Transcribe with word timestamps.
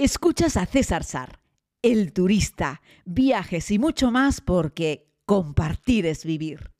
Escuchas 0.00 0.56
a 0.56 0.64
César 0.64 1.02
Sar, 1.02 1.40
el 1.82 2.12
turista, 2.12 2.82
viajes 3.04 3.72
y 3.72 3.80
mucho 3.80 4.12
más 4.12 4.40
porque 4.40 5.10
compartir 5.26 6.06
es 6.06 6.24
vivir. 6.24 6.70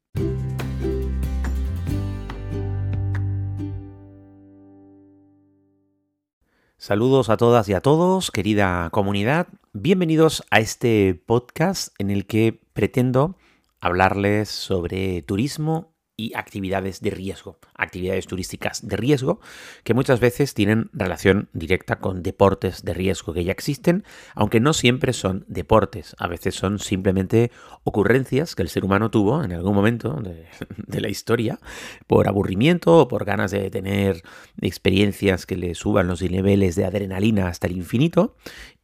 Saludos 6.76 7.28
a 7.28 7.36
todas 7.36 7.68
y 7.68 7.74
a 7.74 7.80
todos, 7.80 8.30
querida 8.30 8.88
comunidad. 8.90 9.48
Bienvenidos 9.72 10.44
a 10.52 10.60
este 10.60 11.20
podcast 11.26 11.92
en 11.98 12.12
el 12.12 12.24
que 12.24 12.60
pretendo 12.72 13.36
hablarles 13.80 14.48
sobre 14.48 15.22
turismo 15.22 15.97
y 16.20 16.34
actividades 16.34 17.00
de 17.00 17.10
riesgo, 17.10 17.58
actividades 17.76 18.26
turísticas 18.26 18.86
de 18.86 18.96
riesgo 18.96 19.40
que 19.84 19.94
muchas 19.94 20.18
veces 20.18 20.52
tienen 20.52 20.90
relación 20.92 21.48
directa 21.52 22.00
con 22.00 22.24
deportes 22.24 22.82
de 22.82 22.92
riesgo 22.92 23.32
que 23.32 23.44
ya 23.44 23.52
existen, 23.52 24.02
aunque 24.34 24.58
no 24.58 24.72
siempre 24.72 25.12
son 25.12 25.44
deportes, 25.46 26.16
a 26.18 26.26
veces 26.26 26.56
son 26.56 26.80
simplemente 26.80 27.52
ocurrencias 27.84 28.56
que 28.56 28.62
el 28.62 28.68
ser 28.68 28.84
humano 28.84 29.12
tuvo 29.12 29.44
en 29.44 29.52
algún 29.52 29.76
momento 29.76 30.12
de, 30.14 30.48
la 31.00 31.08
historia 31.08 31.60
por 32.08 32.26
aburrimiento 32.26 32.98
o 32.98 33.06
por 33.06 33.24
ganas 33.24 33.52
de 33.52 33.70
tener 33.70 34.22
experiencias 34.60 35.46
que 35.46 35.56
le 35.56 35.76
suban 35.76 36.08
los 36.08 36.20
niveles 36.20 36.74
de 36.74 36.84
adrenalina 36.84 37.46
hasta 37.46 37.68
el 37.68 37.76
infinito 37.76 38.34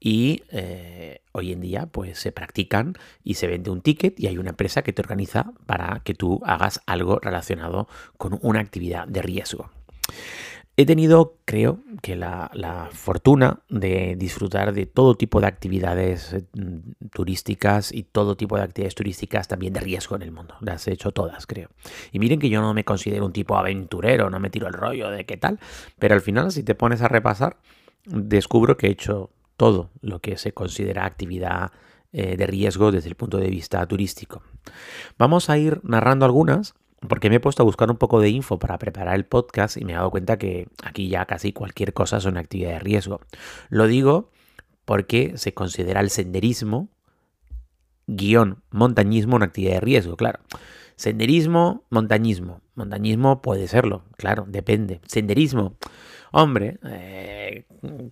y 0.05 0.43
eh, 0.51 1.23
hoy 1.33 1.51
en 1.51 1.63
día 1.63 1.87
pues 1.87 2.19
se 2.19 2.31
practican 2.31 2.93
y 3.23 3.35
se 3.35 3.47
vende 3.47 3.71
un 3.71 3.81
ticket 3.81 4.21
y 4.21 4.27
hay 4.27 4.37
una 4.37 4.51
empresa 4.51 4.83
que 4.83 4.93
te 4.93 5.01
organiza 5.01 5.53
para 5.65 6.01
que 6.05 6.13
tú 6.13 6.43
hagas 6.45 6.83
algo 6.85 7.19
relacionado 7.21 7.89
con 8.19 8.39
una 8.43 8.61
actividad 8.61 9.09
de 9.09 9.23
riesgo. 9.23 9.71
He 10.77 10.85
tenido, 10.85 11.39
creo, 11.47 11.79
que 12.03 12.17
la, 12.17 12.51
fortuna 12.93 13.61
de 13.71 14.15
disfrutar 14.19 14.75
de 14.75 14.85
todo 14.85 15.15
tipo 15.15 15.41
de 15.41 15.47
actividades 15.47 16.37
mm, 16.53 17.09
turísticas 17.11 17.91
y 17.91 18.03
todo 18.03 18.37
tipo 18.37 18.59
de 18.59 18.65
actividades 18.65 18.95
turísticas 18.95 19.49
también 19.49 19.73
de 19.73 19.81
riesgo 19.81 20.17
en 20.17 20.23
el 20.23 20.33
mundo. 20.33 20.55
Las 20.61 20.87
he 20.87 20.93
hecho 20.93 21.13
todas, 21.13 21.47
creo. 21.47 21.71
Y 22.13 22.19
miren 22.19 22.41
que 22.41 22.51
yo 22.51 22.61
no 22.61 22.75
me 22.75 22.85
considero 22.85 23.25
un 23.25 23.33
tipo 23.33 23.57
aventurero, 23.57 24.29
no 24.29 24.39
me 24.39 24.51
tiro 24.51 24.67
el 24.67 24.75
rollo 24.75 25.09
de 25.09 25.25
qué 25.25 25.39
tal, 25.39 25.61
pero 25.99 26.15
al 26.15 26.21
final 26.21 26.53
si 26.53 26.63
te 26.63 26.75
pones 26.75 27.01
a 27.01 27.09
repasar, 27.09 27.57
descubro 28.05 28.77
que 28.77 28.89
he 28.89 28.91
hecho 28.91 29.31
todo 29.57 29.91
lo 30.01 30.21
que 30.21 30.37
se 30.37 30.53
considera 30.53 31.05
actividad 31.05 31.73
eh, 32.13 32.37
de 32.37 32.47
riesgo 32.47 32.93
desde 32.93 33.09
el 33.09 33.15
punto 33.15 33.39
de 33.39 33.49
vista 33.49 33.85
turístico. 33.87 34.43
Vamos 35.19 35.51
a 35.51 35.59
ir 35.59 35.81
narrando 35.83 36.25
algunas 36.25 36.75
porque 37.09 37.29
me 37.29 37.37
he 37.37 37.41
puesto 37.41 37.63
a 37.63 37.67
buscar 37.67 37.91
un 37.91 37.97
poco 37.97 38.21
de 38.21 38.31
info 38.31 38.59
para 38.59 38.79
preparar 38.79 39.15
el 39.15 39.27
podcast 39.27 39.77
y 39.77 39.85
me 39.85 39.93
he 39.93 39.97
dado 39.97 40.11
cuenta 40.11 40.39
que 40.39 40.69
aquí 40.83 41.09
ya 41.09 41.27
casi 41.27 41.53
cualquier 41.53 41.93
cosa 41.93 42.17
es 42.17 42.25
una 42.25 42.41
actividad 42.41 42.71
de 42.71 42.79
riesgo. 42.79 43.21
Lo 43.69 43.87
digo 43.87 44.31
porque 44.85 45.37
se 45.37 45.55
considera 45.55 46.01
el 46.01 46.11
senderismo 46.11 46.89
guion 48.07 48.63
montañismo 48.71 49.37
una 49.37 49.47
actividad 49.47 49.75
de 49.75 49.81
riesgo, 49.81 50.17
claro. 50.17 50.41
Senderismo, 50.97 51.85
montañismo. 51.91 52.61
Montañismo 52.75 53.43
puede 53.43 53.67
serlo, 53.67 54.05
claro, 54.17 54.45
depende. 54.47 55.01
Senderismo, 55.07 55.75
hombre, 56.35 56.79
eh, 56.85 57.65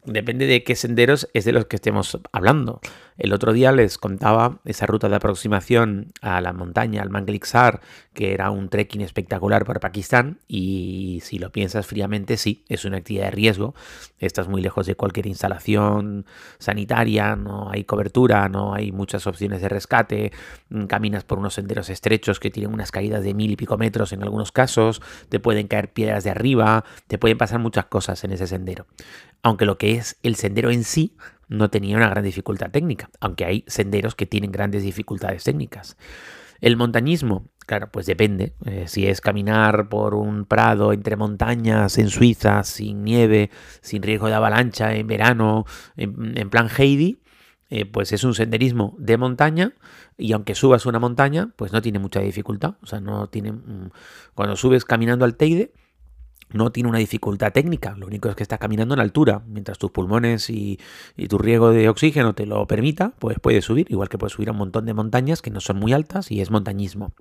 depende 0.05 0.47
de 0.47 0.63
qué 0.63 0.77
senderos 0.77 1.29
es 1.35 1.45
de 1.45 1.53
los 1.53 1.67
que 1.67 1.77
estemos 1.77 2.19
hablando. 2.31 2.81
El 3.19 3.33
otro 3.33 3.53
día 3.53 3.73
les 3.73 3.99
contaba 3.99 4.61
esa 4.65 4.87
ruta 4.87 5.09
de 5.09 5.17
aproximación 5.17 6.13
a 6.23 6.41
la 6.41 6.53
montaña, 6.53 7.03
al 7.03 7.11
Manglixar, 7.11 7.81
que 8.15 8.33
era 8.33 8.51
un 8.51 8.69
trekking 8.69 9.01
espectacular 9.01 9.65
por 9.65 9.81
Pakistán 9.81 10.39
y 10.47 11.21
si 11.23 11.39
lo 11.39 11.51
piensas 11.51 11.87
fríamente, 11.87 12.37
sí, 12.37 12.65
es 12.69 12.85
una 12.85 12.99
actividad 12.99 13.25
de 13.27 13.31
riesgo. 13.33 13.75
Estás 14.19 14.49
muy 14.49 14.63
lejos 14.63 14.87
de 14.87 14.95
cualquier 14.95 15.27
instalación 15.27 16.25
sanitaria, 16.59 17.35
no 17.35 17.71
hay 17.71 17.85
cobertura, 17.85 18.49
no 18.49 18.73
hay 18.73 18.93
muchas 18.93 19.27
opciones 19.27 19.61
de 19.61 19.69
rescate, 19.69 20.33
mm, 20.71 20.85
caminas 20.85 21.25
por 21.25 21.39
unos 21.39 21.55
senderos 21.55 21.91
estrechos 21.91 22.39
que 22.39 22.51
tienen 22.51 22.73
unas 22.73 22.93
caídas 22.93 23.25
de 23.25 23.35
mil 23.35 23.51
y 23.51 23.57
pico 23.57 23.77
metros 23.79 24.13
en 24.13 24.23
algunos 24.23 24.53
casos, 24.53 25.03
te 25.29 25.41
pueden 25.41 25.67
caer 25.67 25.93
piedras 25.93 26.25
de 26.25 26.31
arriba, 26.31 26.85
te 27.09 27.19
pueden 27.19 27.37
pasar 27.37 27.59
muchas 27.59 27.87
cosas 27.87 28.12
en 28.25 28.33
ese 28.33 28.47
sendero. 28.47 28.87
Aunque 29.43 29.67
lo 29.67 29.79
que 29.79 29.95
es 29.95 30.19
el 30.23 30.37
sendero 30.37 30.71
en 30.71 30.85
sí 30.85 31.17
no 31.49 31.71
tenía 31.71 31.97
una 31.97 32.09
gran 32.09 32.25
dificultad 32.25 32.71
técnica, 32.71 33.11
aunque 33.21 33.45
hay 33.45 33.65
senderos 33.67 34.15
que 34.15 34.27
tienen 34.27 34.53
grandes 34.53 34.83
dificultades 34.83 35.45
técnicas. 35.45 35.97
El 36.63 36.77
montañismo, 36.77 37.51
claro, 37.67 37.91
pues 37.91 38.07
depende. 38.07 38.55
Eh, 38.65 38.85
si 38.87 39.07
es 39.09 39.21
caminar 39.21 39.89
por 39.89 40.15
un 40.15 40.45
prado 40.45 40.93
entre 40.93 41.17
montañas 41.17 41.99
en 41.99 42.09
Suiza, 42.09 42.63
sin 42.63 43.03
nieve, 43.03 43.51
sin 43.81 44.01
riesgo 44.03 44.29
de 44.29 44.35
avalancha 44.35 44.95
en 44.95 45.09
verano, 45.09 45.65
en, 45.97 46.51
plan 46.51 46.69
Heidi, 46.69 47.21
eh, 47.69 47.85
pues 47.85 48.13
es 48.13 48.23
un 48.23 48.35
senderismo 48.35 48.95
de 48.99 49.17
montaña 49.17 49.75
y 50.17 50.33
aunque 50.35 50.55
subas 50.55 50.87
una 50.87 51.01
montaña, 51.01 51.51
pues 51.57 51.73
no 51.73 51.83
tiene 51.83 51.99
mucha 51.99 52.21
dificultad. 52.21 52.77
O 52.81 52.87
sea, 52.87 53.01
no 53.01 53.29
tiene... 53.29 53.53
Mm, 53.53 53.91
cuando 54.35 54.55
subes 54.55 54.85
caminando 54.85 55.25
al 55.25 55.37
Teide, 55.37 55.73
no 56.53 56.73
tiene 56.73 56.89
una 56.89 56.99
dificultad 56.99 57.53
técnica, 57.53 57.95
lo 57.97 58.07
único 58.07 58.29
es 58.29 58.37
que 58.37 58.43
está 58.43 58.59
caminando 58.59 58.95
en 58.95 59.01
altura, 59.01 59.43
mientras 59.47 59.79
tus 59.79 59.91
pulmones 59.91 60.51
y, 60.51 60.79
tu 61.29 61.39
riego 61.39 61.71
de 61.71 61.89
oxígeno 61.89 62.35
te 62.35 62.47
lo 62.47 62.67
permita, 62.67 63.13
pues 63.19 63.39
puedes 63.41 63.65
subir, 63.65 63.87
igual 63.91 64.09
que 64.09 64.19
puedes 64.19 64.35
subir 64.35 64.49
a 64.49 64.53
un 64.53 64.59
montón 64.59 64.87
de 64.87 64.95
montañas 64.95 65.43
que 65.43 65.51
no 65.51 65.61
son 65.61 65.79
muy 65.79 65.93
altas 65.93 66.31
y 66.31 66.41
es 66.41 66.51
montañismo. 66.51 67.13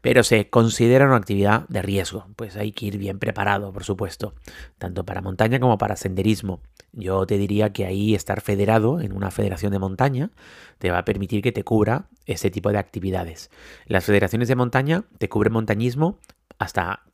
Pero 0.00 0.24
se 0.24 0.50
considera 0.50 1.06
una 1.06 1.16
actividad 1.16 1.68
de 1.68 1.80
riesgo, 1.80 2.26
pues 2.34 2.56
hay 2.56 2.72
que 2.72 2.86
ir 2.86 2.98
bien 2.98 3.20
preparado, 3.20 3.72
por 3.72 3.84
supuesto, 3.84 4.34
tanto 4.78 5.04
para 5.04 5.22
montaña 5.22 5.60
como 5.60 5.78
para 5.78 5.94
senderismo. 5.94 6.60
Yo 6.92 7.24
te 7.24 7.38
diría 7.38 7.72
que 7.72 7.86
ahí 7.86 8.14
estar 8.14 8.40
federado 8.40 9.00
en 9.00 9.12
una 9.12 9.30
federación 9.30 9.72
de 9.72 9.78
montaña 9.78 10.30
te 10.78 10.90
va 10.90 10.98
a 10.98 11.04
permitir 11.04 11.40
que 11.40 11.52
te 11.52 11.62
cubra 11.62 12.08
este 12.26 12.50
tipo 12.50 12.72
de 12.72 12.78
actividades. 12.78 13.50
Las 13.86 14.04
federaciones 14.04 14.48
de 14.48 14.56
montaña 14.56 15.04
te 15.18 15.28
cubren 15.28 15.52
montañismo 15.52 16.18
hasta 16.58 17.04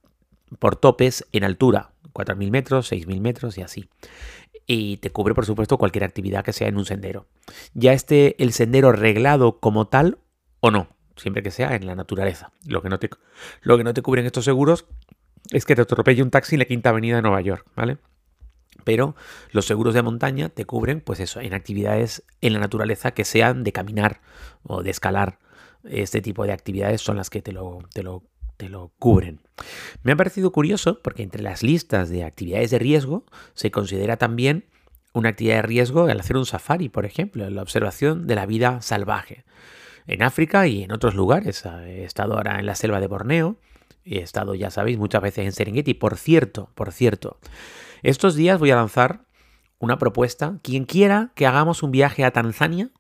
por 0.58 0.76
topes 0.76 1.26
en 1.32 1.44
altura, 1.44 1.92
4.000 2.12 2.50
metros, 2.50 2.92
6.000 2.92 3.20
metros 3.20 3.58
y 3.58 3.62
así. 3.62 3.88
Y 4.66 4.98
te 4.98 5.10
cubre, 5.10 5.34
por 5.34 5.46
supuesto, 5.46 5.78
cualquier 5.78 6.04
actividad 6.04 6.44
que 6.44 6.52
sea 6.52 6.68
en 6.68 6.76
un 6.76 6.84
sendero. 6.84 7.26
Ya 7.74 7.92
esté 7.92 8.42
el 8.42 8.52
sendero 8.52 8.92
reglado 8.92 9.60
como 9.60 9.86
tal 9.86 10.18
o 10.60 10.70
no, 10.70 10.88
siempre 11.16 11.42
que 11.42 11.50
sea 11.50 11.74
en 11.74 11.86
la 11.86 11.94
naturaleza. 11.94 12.52
Lo 12.66 12.82
que 12.82 12.88
no 12.88 12.98
te, 12.98 13.08
lo 13.62 13.78
que 13.78 13.84
no 13.84 13.94
te 13.94 14.02
cubren 14.02 14.26
estos 14.26 14.44
seguros 14.44 14.86
es 15.50 15.64
que 15.64 15.74
te 15.74 15.82
atropelle 15.82 16.22
un 16.22 16.30
taxi 16.30 16.56
en 16.56 16.60
la 16.60 16.64
Quinta 16.66 16.90
Avenida 16.90 17.16
de 17.16 17.22
Nueva 17.22 17.40
York, 17.40 17.66
¿vale? 17.74 17.98
Pero 18.84 19.16
los 19.50 19.66
seguros 19.66 19.94
de 19.94 20.02
montaña 20.02 20.48
te 20.48 20.64
cubren, 20.64 21.00
pues 21.00 21.20
eso, 21.20 21.40
en 21.40 21.54
actividades 21.54 22.24
en 22.40 22.52
la 22.52 22.58
naturaleza 22.58 23.12
que 23.12 23.24
sean 23.24 23.64
de 23.64 23.72
caminar 23.72 24.20
o 24.62 24.82
de 24.82 24.90
escalar. 24.90 25.38
Este 25.84 26.20
tipo 26.20 26.44
de 26.44 26.52
actividades 26.52 27.00
son 27.00 27.16
las 27.16 27.30
que 27.30 27.40
te 27.40 27.52
lo, 27.52 27.78
te 27.92 28.02
lo 28.02 28.24
te 28.58 28.68
lo 28.68 28.92
cubren. 28.98 29.40
Me 30.02 30.12
ha 30.12 30.16
parecido 30.16 30.52
curioso 30.52 31.00
porque 31.02 31.22
entre 31.22 31.42
las 31.42 31.62
listas 31.62 32.10
de 32.10 32.24
actividades 32.24 32.70
de 32.70 32.78
riesgo 32.78 33.24
se 33.54 33.70
considera 33.70 34.18
también 34.18 34.66
una 35.14 35.30
actividad 35.30 35.56
de 35.56 35.62
riesgo 35.62 36.04
al 36.04 36.20
hacer 36.20 36.36
un 36.36 36.44
safari, 36.44 36.90
por 36.90 37.06
ejemplo, 37.06 37.48
la 37.48 37.62
observación 37.62 38.26
de 38.26 38.34
la 38.34 38.44
vida 38.44 38.82
salvaje. 38.82 39.44
En 40.06 40.22
África 40.22 40.66
y 40.66 40.82
en 40.82 40.92
otros 40.92 41.14
lugares. 41.14 41.64
He 41.64 42.04
estado 42.04 42.34
ahora 42.34 42.58
en 42.58 42.66
la 42.66 42.74
selva 42.74 43.00
de 43.00 43.06
Borneo, 43.06 43.56
he 44.04 44.18
estado, 44.20 44.54
ya 44.54 44.70
sabéis, 44.70 44.98
muchas 44.98 45.22
veces 45.22 45.46
en 45.46 45.52
Serengeti. 45.52 45.94
Por 45.94 46.16
cierto, 46.16 46.70
por 46.74 46.92
cierto, 46.92 47.38
estos 48.02 48.34
días 48.34 48.58
voy 48.58 48.70
a 48.70 48.76
lanzar 48.76 49.22
una 49.78 49.98
propuesta. 49.98 50.58
Quien 50.62 50.84
quiera 50.84 51.32
que 51.34 51.46
hagamos 51.46 51.82
un 51.82 51.90
viaje 51.90 52.24
a 52.24 52.32
Tanzania 52.32 52.90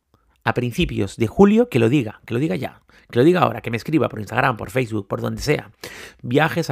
a 0.44 0.54
principios 0.54 1.16
de 1.16 1.26
julio, 1.26 1.68
que 1.68 1.78
lo 1.78 1.88
diga, 1.88 2.20
que 2.26 2.34
lo 2.34 2.40
diga 2.40 2.56
ya. 2.56 2.82
Que 3.10 3.18
lo 3.18 3.24
diga 3.24 3.40
ahora, 3.40 3.62
que 3.62 3.70
me 3.70 3.78
escriba 3.78 4.08
por 4.08 4.20
Instagram, 4.20 4.56
por 4.56 4.70
Facebook, 4.70 5.08
por 5.08 5.22
donde 5.22 5.40
sea. 5.40 5.70
Viajes 6.22 6.68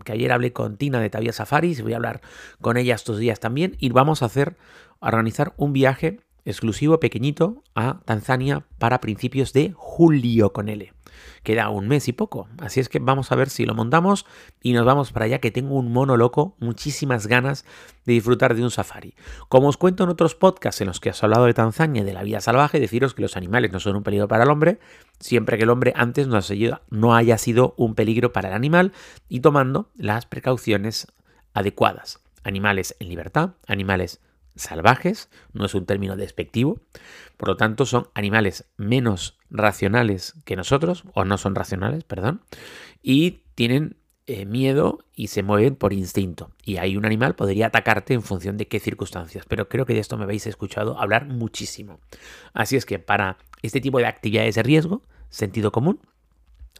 que 0.00 0.12
ayer 0.12 0.32
hablé 0.32 0.52
con 0.52 0.78
Tina 0.78 1.00
de 1.00 1.10
Tavia 1.10 1.32
Safaris 1.32 1.82
voy 1.82 1.92
a 1.92 1.96
hablar 1.96 2.22
con 2.60 2.78
ella 2.78 2.94
estos 2.94 3.18
días 3.18 3.38
también. 3.38 3.76
Y 3.78 3.90
vamos 3.90 4.22
a 4.22 4.26
hacer, 4.26 4.56
a 5.00 5.08
organizar 5.08 5.52
un 5.58 5.74
viaje 5.74 6.20
exclusivo 6.44 7.00
pequeñito 7.00 7.62
a 7.74 8.00
Tanzania 8.04 8.64
para 8.78 9.00
principios 9.00 9.52
de 9.52 9.72
julio 9.74 10.52
con 10.52 10.68
L. 10.68 10.92
Queda 11.42 11.68
un 11.70 11.88
mes 11.88 12.08
y 12.08 12.12
poco, 12.12 12.48
así 12.58 12.80
es 12.80 12.88
que 12.88 12.98
vamos 12.98 13.32
a 13.32 13.36
ver 13.36 13.48
si 13.48 13.66
lo 13.66 13.74
montamos 13.74 14.26
y 14.62 14.72
nos 14.72 14.84
vamos 14.84 15.12
para 15.12 15.26
allá 15.26 15.40
que 15.40 15.50
tengo 15.50 15.76
un 15.76 15.92
mono 15.92 16.16
loco, 16.16 16.56
muchísimas 16.58 17.26
ganas 17.26 17.64
de 18.06 18.14
disfrutar 18.14 18.54
de 18.54 18.62
un 18.62 18.70
safari. 18.70 19.14
Como 19.48 19.68
os 19.68 19.76
cuento 19.76 20.04
en 20.04 20.10
otros 20.10 20.34
podcasts 20.34 20.80
en 20.80 20.88
los 20.88 21.00
que 21.00 21.10
has 21.10 21.22
hablado 21.22 21.46
de 21.46 21.54
Tanzania 21.54 22.02
y 22.02 22.04
de 22.04 22.12
la 22.12 22.22
vida 22.22 22.40
salvaje, 22.40 22.80
deciros 22.80 23.14
que 23.14 23.22
los 23.22 23.36
animales 23.36 23.72
no 23.72 23.80
son 23.80 23.96
un 23.96 24.02
peligro 24.02 24.28
para 24.28 24.44
el 24.44 24.50
hombre, 24.50 24.78
siempre 25.20 25.56
que 25.56 25.64
el 25.64 25.70
hombre 25.70 25.92
antes 25.96 26.28
no 26.28 27.14
haya 27.14 27.38
sido 27.38 27.74
un 27.76 27.94
peligro 27.94 28.32
para 28.32 28.48
el 28.48 28.54
animal 28.54 28.92
y 29.28 29.40
tomando 29.40 29.90
las 29.96 30.26
precauciones 30.26 31.08
adecuadas. 31.54 32.20
Animales 32.44 32.96
en 32.98 33.08
libertad, 33.08 33.50
animales 33.66 34.20
salvajes, 34.54 35.30
no 35.52 35.64
es 35.64 35.74
un 35.74 35.86
término 35.86 36.16
despectivo, 36.16 36.80
por 37.36 37.48
lo 37.48 37.56
tanto 37.56 37.86
son 37.86 38.08
animales 38.14 38.66
menos 38.76 39.38
racionales 39.50 40.34
que 40.44 40.56
nosotros, 40.56 41.04
o 41.14 41.24
no 41.24 41.38
son 41.38 41.54
racionales, 41.54 42.04
perdón, 42.04 42.42
y 43.02 43.42
tienen 43.54 43.96
eh, 44.26 44.46
miedo 44.46 45.00
y 45.16 45.28
se 45.28 45.42
mueven 45.42 45.74
por 45.74 45.92
instinto. 45.92 46.52
Y 46.64 46.76
ahí 46.76 46.96
un 46.96 47.04
animal 47.04 47.34
podría 47.34 47.66
atacarte 47.66 48.14
en 48.14 48.22
función 48.22 48.56
de 48.56 48.68
qué 48.68 48.78
circunstancias. 48.78 49.44
Pero 49.48 49.68
creo 49.68 49.84
que 49.84 49.94
de 49.94 50.00
esto 50.00 50.16
me 50.16 50.24
habéis 50.24 50.46
escuchado 50.46 50.98
hablar 51.00 51.26
muchísimo. 51.26 51.98
Así 52.54 52.76
es 52.76 52.86
que 52.86 53.00
para 53.00 53.38
este 53.62 53.80
tipo 53.80 53.98
de 53.98 54.06
actividades 54.06 54.54
de 54.54 54.62
riesgo, 54.62 55.02
sentido 55.28 55.72
común, 55.72 55.98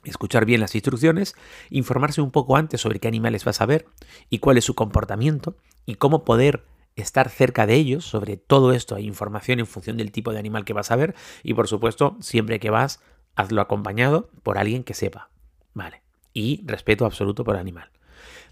escuchar 0.04 0.44
bien 0.44 0.60
las 0.60 0.74
instrucciones, 0.74 1.34
informarse 1.70 2.20
un 2.20 2.30
poco 2.30 2.56
antes 2.56 2.80
sobre 2.80 3.00
qué 3.00 3.08
animales 3.08 3.44
vas 3.44 3.60
a 3.60 3.66
ver 3.66 3.86
y 4.30 4.38
cuál 4.38 4.56
es 4.56 4.64
su 4.64 4.74
comportamiento 4.74 5.56
y 5.84 5.96
cómo 5.96 6.24
poder 6.24 6.64
estar 6.96 7.28
cerca 7.28 7.66
de 7.66 7.74
ellos. 7.74 8.04
Sobre 8.04 8.36
todo 8.36 8.72
esto 8.72 8.94
hay 8.94 9.06
información 9.06 9.60
en 9.60 9.66
función 9.66 9.96
del 9.96 10.12
tipo 10.12 10.32
de 10.32 10.38
animal 10.38 10.64
que 10.64 10.72
vas 10.72 10.90
a 10.90 10.96
ver 10.96 11.14
y 11.42 11.54
por 11.54 11.68
supuesto, 11.68 12.16
siempre 12.20 12.60
que 12.60 12.70
vas, 12.70 13.00
hazlo 13.34 13.60
acompañado 13.60 14.30
por 14.42 14.58
alguien 14.58 14.84
que 14.84 14.94
sepa. 14.94 15.30
Vale. 15.74 16.02
Y 16.34 16.62
respeto 16.66 17.04
absoluto 17.04 17.44
por 17.44 17.54
el 17.54 17.60
animal. 17.60 17.90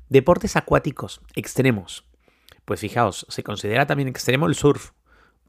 Deportes 0.09 0.57
acuáticos 0.57 1.21
extremos. 1.35 2.05
Pues 2.65 2.81
fijaos, 2.81 3.27
se 3.29 3.43
considera 3.43 3.87
también 3.87 4.09
extremo 4.09 4.47
el 4.47 4.55
surf, 4.55 4.91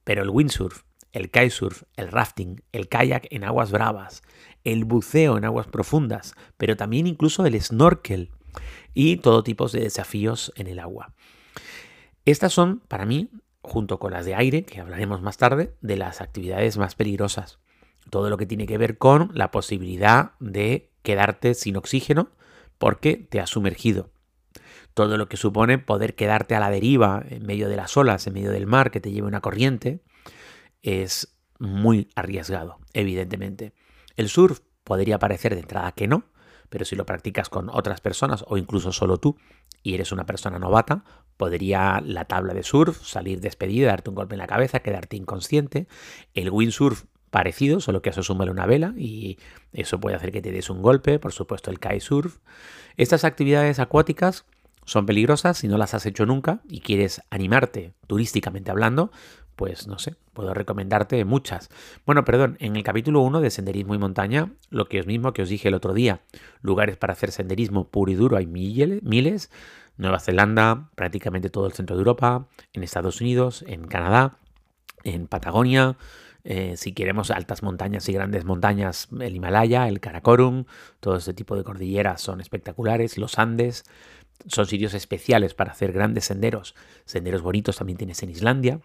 pero 0.03 0.23
el 0.23 0.29
windsurf, 0.29 0.83
el 1.11 1.29
kitesurf, 1.29 1.83
el 1.95 2.11
rafting, 2.11 2.61
el 2.71 2.87
kayak 2.87 3.27
en 3.31 3.43
aguas 3.43 3.71
bravas, 3.71 4.21
el 4.63 4.85
buceo 4.85 5.37
en 5.37 5.45
aguas 5.45 5.67
profundas, 5.67 6.35
pero 6.57 6.77
también 6.77 7.07
incluso 7.07 7.45
el 7.45 7.59
snorkel 7.61 8.31
y 8.93 9.17
todo 9.17 9.43
tipo 9.43 9.67
de 9.67 9.81
desafíos 9.81 10.51
en 10.55 10.67
el 10.67 10.79
agua. 10.79 11.13
Estas 12.25 12.53
son, 12.53 12.81
para 12.87 13.05
mí, 13.05 13.29
junto 13.61 13.99
con 13.99 14.11
las 14.11 14.25
de 14.25 14.35
aire, 14.35 14.63
que 14.63 14.79
hablaremos 14.79 15.21
más 15.21 15.37
tarde, 15.37 15.75
de 15.81 15.97
las 15.97 16.21
actividades 16.21 16.77
más 16.77 16.95
peligrosas. 16.95 17.59
Todo 18.09 18.29
lo 18.29 18.37
que 18.37 18.45
tiene 18.45 18.65
que 18.65 18.77
ver 18.77 18.97
con 18.97 19.31
la 19.33 19.51
posibilidad 19.51 20.31
de 20.39 20.91
quedarte 21.03 21.53
sin 21.53 21.77
oxígeno 21.77 22.29
porque 22.77 23.15
te 23.15 23.39
has 23.39 23.49
sumergido. 23.49 24.09
Todo 24.93 25.17
lo 25.17 25.29
que 25.29 25.37
supone 25.37 25.77
poder 25.77 26.15
quedarte 26.15 26.55
a 26.55 26.59
la 26.59 26.69
deriva 26.69 27.23
en 27.29 27.45
medio 27.45 27.69
de 27.69 27.77
las 27.77 27.95
olas, 27.95 28.27
en 28.27 28.33
medio 28.33 28.51
del 28.51 28.67
mar, 28.67 28.91
que 28.91 28.99
te 28.99 29.11
lleve 29.11 29.27
una 29.27 29.41
corriente, 29.41 30.03
es 30.81 31.37
muy 31.59 32.09
arriesgado, 32.15 32.79
evidentemente. 32.93 33.73
El 34.15 34.29
surf 34.29 34.59
podría 34.83 35.19
parecer 35.19 35.53
de 35.53 35.61
entrada 35.61 35.91
que 35.93 36.07
no, 36.07 36.25
pero 36.69 36.85
si 36.85 36.95
lo 36.95 37.05
practicas 37.05 37.49
con 37.49 37.69
otras 37.69 38.01
personas 38.01 38.43
o 38.47 38.57
incluso 38.57 38.91
solo 38.91 39.17
tú 39.17 39.37
y 39.83 39.93
eres 39.93 40.11
una 40.11 40.25
persona 40.25 40.59
novata, 40.59 41.03
podría 41.37 42.01
la 42.05 42.25
tabla 42.25 42.53
de 42.53 42.63
surf 42.63 43.01
salir 43.03 43.41
despedida, 43.41 43.87
darte 43.87 44.09
un 44.09 44.15
golpe 44.15 44.35
en 44.35 44.39
la 44.39 44.47
cabeza, 44.47 44.81
quedarte 44.81 45.15
inconsciente. 45.15 45.87
El 46.33 46.51
windsurf 46.51 47.05
parecido, 47.31 47.79
solo 47.79 48.01
que 48.01 48.11
eso 48.11 48.21
súmale 48.21 48.51
una 48.51 48.65
vela 48.65 48.93
y 48.97 49.39
eso 49.73 49.99
puede 49.99 50.15
hacer 50.15 50.31
que 50.31 50.41
te 50.41 50.51
des 50.51 50.69
un 50.69 50.81
golpe, 50.81 51.17
por 51.17 51.31
supuesto 51.31 51.71
el 51.71 51.79
kitesurf. 51.79 52.37
Estas 52.97 53.23
actividades 53.23 53.79
acuáticas 53.79 54.45
son 54.85 55.05
peligrosas 55.05 55.57
si 55.57 55.67
no 55.67 55.77
las 55.77 55.93
has 55.93 56.05
hecho 56.05 56.25
nunca 56.25 56.61
y 56.67 56.81
quieres 56.81 57.21
animarte 57.29 57.93
turísticamente 58.07 58.71
hablando, 58.71 59.11
pues 59.61 59.85
no 59.85 59.99
sé, 59.99 60.15
puedo 60.33 60.55
recomendarte 60.55 61.23
muchas. 61.23 61.69
Bueno, 62.07 62.25
perdón, 62.25 62.57
en 62.61 62.75
el 62.75 62.81
capítulo 62.81 63.21
1 63.21 63.41
de 63.41 63.51
Senderismo 63.51 63.93
y 63.93 63.99
Montaña, 63.99 64.51
lo 64.71 64.89
que 64.89 64.99
os 64.99 65.05
mismo 65.05 65.33
que 65.33 65.43
os 65.43 65.49
dije 65.49 65.67
el 65.67 65.75
otro 65.75 65.93
día, 65.93 66.21
lugares 66.63 66.97
para 66.97 67.13
hacer 67.13 67.29
senderismo 67.29 67.87
puro 67.87 68.11
y 68.11 68.15
duro 68.15 68.37
hay 68.37 68.47
miles, 68.47 69.51
Nueva 69.97 70.19
Zelanda, 70.19 70.89
prácticamente 70.95 71.51
todo 71.51 71.67
el 71.67 71.73
centro 71.73 71.95
de 71.95 71.99
Europa, 71.99 72.47
en 72.73 72.81
Estados 72.81 73.21
Unidos, 73.21 73.63
en 73.67 73.85
Canadá, 73.85 74.39
en 75.03 75.27
Patagonia, 75.27 75.95
eh, 76.43 76.73
si 76.75 76.93
queremos 76.93 77.29
altas 77.29 77.61
montañas 77.61 78.09
y 78.09 78.13
grandes 78.13 78.45
montañas, 78.45 79.09
el 79.19 79.35
Himalaya, 79.35 79.87
el 79.87 79.99
Karakorum, 79.99 80.65
todo 80.99 81.17
este 81.17 81.35
tipo 81.35 81.55
de 81.55 81.63
cordilleras 81.63 82.19
son 82.19 82.41
espectaculares, 82.41 83.19
los 83.19 83.37
Andes, 83.37 83.83
son 84.47 84.65
sitios 84.65 84.95
especiales 84.95 85.53
para 85.53 85.71
hacer 85.71 85.91
grandes 85.91 86.25
senderos. 86.25 86.73
Senderos 87.05 87.43
bonitos 87.43 87.77
también 87.77 87.99
tienes 87.99 88.23
en 88.23 88.31
Islandia, 88.31 88.81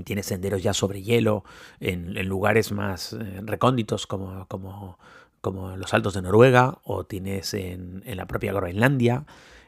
y 0.00 0.02
tienes 0.02 0.26
senderos 0.26 0.62
ya 0.62 0.74
sobre 0.74 1.02
hielo 1.02 1.44
en, 1.78 2.14
lugares 2.26 2.72
más 2.72 3.12
eh, 3.12 3.40
recónditos 3.42 4.06
como, 4.06 4.46
como, 4.48 4.98
como, 5.40 5.76
los 5.76 5.94
altos 5.94 6.14
de 6.14 6.22
Noruega 6.22 6.78
o 6.84 7.04
tienes 7.04 7.54
en, 7.54 8.02
la 8.04 8.26
propia 8.26 8.52
Groenlandia. 8.52 9.24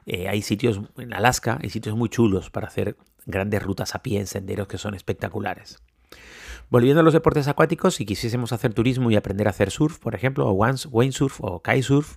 Eh, 0.07 0.29
hay 0.29 0.43
sitios 0.43 0.81
en 0.97 1.15
Alaska, 1.15 1.59
hay 1.63 1.71
sitios 1.71 1.97
muy 1.97 2.09
chulos 2.09 2.51
para 2.51 2.67
hacer 2.67 2.97
grandes 3.27 3.63
rutas 3.63 3.95
a 3.95 4.03
pie 4.03 4.19
en 4.19 4.27
senderos 4.27 4.67
que 4.67 4.79
son 4.79 4.95
espectaculares. 4.95 5.79
Volviendo 6.73 7.01
a 7.01 7.03
los 7.03 7.13
deportes 7.13 7.49
acuáticos, 7.49 7.97
si 7.97 8.07
quisiésemos 8.07 8.51
hacer 8.55 8.73
turismo 8.73 9.11
y 9.11 9.17
aprender 9.17 9.47
a 9.47 9.51
hacer 9.51 9.71
surf, 9.71 9.99
por 9.99 10.15
ejemplo, 10.15 10.49
o 10.49 10.53
windsurf 10.55 11.39
o 11.43 11.63
kitesurf, 11.63 12.17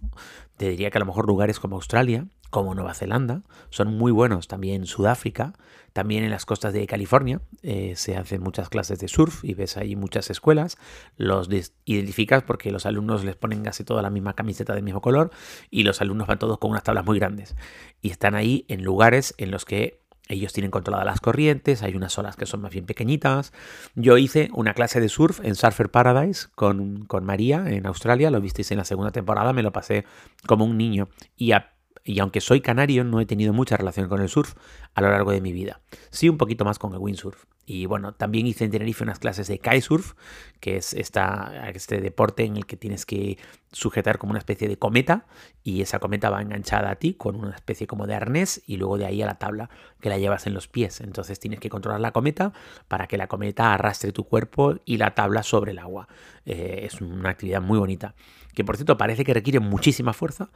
te 0.56 0.69
diría 0.69 0.90
que 0.90 0.98
a 0.98 1.02
lo 1.02 1.06
mejor 1.06 1.28
lugares 1.28 1.60
como 1.60 1.75
Australia, 1.75 2.30
como 2.52 2.74
Nueva 2.74 2.94
Zelanda, 2.94 3.44
son 3.69 3.98
muy 3.98 4.13
buenos. 4.13 4.48
También 4.48 4.86
Sudáfrica, 4.86 5.52
también 5.92 6.24
en 6.24 6.30
las 6.30 6.46
costas 6.46 6.72
de 6.72 6.88
California 6.88 7.42
eh, 7.63 7.98
se 7.98 8.16
hacen 8.16 8.42
muchas 8.42 8.69
clases 8.69 8.98
de 9.00 9.10
surf 9.10 9.44
y 9.44 9.56
ves 9.56 9.75
ahí 9.75 9.98
muchas 9.98 10.30
escuelas. 10.30 10.78
Los 11.18 11.50
identificas 11.84 12.44
porque 12.44 12.72
los 12.72 12.86
alumnos 12.86 13.25
les 13.25 13.36
ponen 13.36 13.62
casi 13.62 13.84
toda 13.84 14.01
la 14.01 14.10
misma 14.10 14.36
camiseta 14.36 14.74
del 14.74 14.84
mismo 14.84 15.01
color 15.01 15.31
y 15.69 15.84
los 15.84 16.00
alumnos 16.00 16.30
van 16.30 16.40
todos 16.40 16.60
con 16.60 16.72
unas 16.72 16.84
tablas 16.84 17.04
muy 17.04 17.19
grandes. 17.19 17.58
Y 18.01 18.10
están 18.10 18.36
ahí 18.36 18.63
en 18.69 18.86
lugares 18.86 19.36
en 19.38 19.51
los 19.51 19.66
que 19.66 20.05
ellos 20.27 20.54
tienen 20.54 20.72
controladas 20.72 21.06
las 21.06 21.22
corrientes, 21.22 21.83
hay 21.83 21.95
unas 21.95 22.18
olas 22.18 22.36
que 22.36 22.45
son 22.45 22.62
más 22.62 22.72
bien 22.72 22.86
pequeñitas. 22.86 23.54
Yo 23.94 24.18
hice 24.18 24.50
una 24.54 24.74
clase 24.74 25.00
de 25.00 25.10
surf 25.10 25.39
en 25.44 25.56
Surfer 25.56 25.89
Paradise 25.89 26.48
con, 26.56 27.06
con 27.06 27.25
María 27.25 27.66
en 27.68 27.86
Australia, 27.86 28.31
lo 28.31 28.42
visteis 28.42 28.72
en 28.72 28.77
la 28.77 28.86
segunda 28.86 29.12
temporada, 29.12 29.54
me 29.54 29.62
lo 29.62 29.72
pasé 29.72 30.06
como 30.48 30.66
un 30.66 30.77
niño. 30.77 31.10
Y 31.36 31.51
a 31.51 31.75
y 32.07 32.19
aunque 32.19 32.40
soy 32.40 32.62
canario, 32.62 33.04
no 33.04 33.19
he 33.19 33.25
tenido 33.25 33.52
mucha 33.52 33.78
relación 33.78 34.07
con 34.07 34.22
el 34.22 34.30
surf 34.30 34.54
a 34.94 35.02
lo 35.02 35.10
largo 35.10 35.31
de 35.31 35.42
mi 35.42 35.52
vida. 35.52 35.81
Sí, 36.12 36.30
un 36.30 36.38
poquito 36.38 36.63
más 36.63 36.78
con 36.78 36.94
el 36.94 37.00
windsurf. 37.00 37.46
Y 37.66 37.88
bueno, 37.88 38.13
también 38.13 38.46
hice 38.46 38.63
en 38.63 38.69
Tenerife 38.69 39.04
unas 39.04 39.18
clases 39.18 39.48
de 39.48 39.57
kitesurf, 39.57 40.13
que 40.60 40.78
es 40.78 40.94
este 40.94 42.00
deporte 42.02 42.44
en 42.44 42.57
el 42.57 42.68
que 42.68 42.78
tienes 42.78 43.07
que 43.07 43.40
sujetar 43.72 44.19
como 44.19 44.30
una 44.30 44.38
especie 44.38 44.68
de 44.68 44.78
cometa 44.78 45.25
y 45.63 45.81
esa 45.81 45.98
cometa 45.98 46.30
va 46.30 46.44
enganchada 46.44 46.92
a 46.92 46.96
ti 46.98 47.16
con 47.16 47.36
una 47.36 47.56
especie 47.56 47.88
como 47.88 48.06
de 48.06 48.13
arnés 48.13 48.62
y 48.68 48.78
luego 48.78 49.00
de 49.00 49.08
ahí 49.08 49.24
a 49.24 49.25
la 49.25 49.40
tabla 49.40 49.72
que 50.00 50.10
la 50.10 50.19
llevas 50.19 50.46
en 50.46 50.54
los 50.54 50.68
pies. 50.68 51.01
Entonces 51.01 51.40
tienes 51.40 51.60
que 51.60 51.69
controlar 51.69 52.01
la 52.01 52.12
cometa 52.12 52.54
para 52.88 53.08
que 53.08 53.18
la 53.18 53.25
cometa 53.25 53.74
arrastre 53.74 54.12
tu 54.12 54.25
cuerpo 54.25 54.75
y 54.86 54.98
la 54.98 55.16
tabla 55.16 55.42
sobre 55.42 55.72
el 55.72 55.80
agua. 55.80 56.08
Eh, 56.46 56.81
es 56.84 57.01
una 57.01 57.31
actividad 57.31 57.62
muy 57.62 57.80
bonita 57.80 58.13
que 58.56 58.63
por 58.63 58.78
cierto 58.78 58.98
parece 58.98 59.24
que 59.24 59.34
requiere 59.34 59.60
muchísima 59.60 60.13
fuerza, 60.13 60.50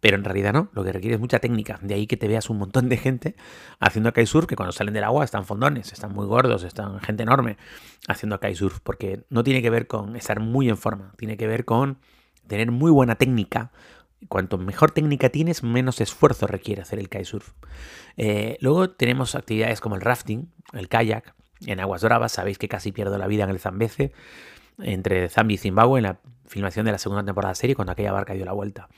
pero 0.00 0.16
en 0.16 0.24
realidad 0.24 0.52
no, 0.52 0.68
lo 0.72 0.84
que 0.84 0.92
requiere 0.92 1.14
es 1.14 1.20
mucha 1.20 1.40
técnica. 1.40 1.78
De 1.82 1.94
ahí 1.94 2.06
que 2.06 2.16
te 2.16 2.28
veas 2.28 2.50
un 2.50 2.58
montón 2.58 2.88
de 2.88 2.98
gente 2.98 3.34
haciendo 3.80 4.12
kitesurf 4.12 4.46
que 4.46 4.54
cuando 4.54 4.72
salen 4.72 4.94
del 4.94 5.04
agua 5.04 5.24
están 5.24 5.44
fondones, 5.44 5.92
están 5.92 6.12
muy 6.12 6.26
gordos, 6.26 6.62
están 6.62 7.00
gente 7.00 7.22
enorme 7.22 7.56
haciendo 8.06 8.38
kitesurf, 8.38 8.80
porque 8.80 9.24
no 9.30 9.42
tiene 9.42 9.62
que 9.62 9.70
ver 9.70 9.86
con 9.86 10.14
estar 10.14 10.38
muy 10.38 10.68
en 10.68 10.76
forma, 10.76 11.12
tiene 11.16 11.36
que 11.36 11.46
ver 11.46 11.64
con 11.64 11.98
tener 12.46 12.70
muy 12.70 12.90
buena 12.90 13.16
técnica. 13.16 13.72
Cuanto 14.28 14.58
mejor 14.58 14.90
técnica 14.90 15.30
tienes, 15.30 15.62
menos 15.62 16.00
esfuerzo 16.00 16.46
requiere 16.46 16.82
hacer 16.82 16.98
el 16.98 17.08
kitesurf. 17.08 17.52
Eh, 18.16 18.58
luego 18.60 18.90
tenemos 18.90 19.34
actividades 19.34 19.80
como 19.80 19.94
el 19.94 20.02
rafting, 20.02 20.52
el 20.72 20.88
kayak, 20.88 21.34
en 21.64 21.80
aguas 21.80 22.04
bravas. 22.04 22.32
Sabéis 22.32 22.58
que 22.58 22.68
casi 22.68 22.92
pierdo 22.92 23.16
la 23.16 23.26
vida 23.26 23.44
en 23.44 23.50
el 23.50 23.58
Zambeze 23.58 24.12
entre 24.78 25.28
Zambia 25.28 25.54
y 25.54 25.58
Zimbabue 25.58 25.98
en 25.98 26.04
la 26.04 26.20
filmación 26.46 26.86
de 26.86 26.92
la 26.92 26.98
segunda 26.98 27.24
temporada 27.24 27.50
de 27.50 27.52
la 27.52 27.60
serie 27.60 27.76
cuando 27.76 27.92
aquella 27.92 28.12
barca 28.12 28.34
dio 28.34 28.44
la 28.44 28.52
vuelta. 28.52 28.88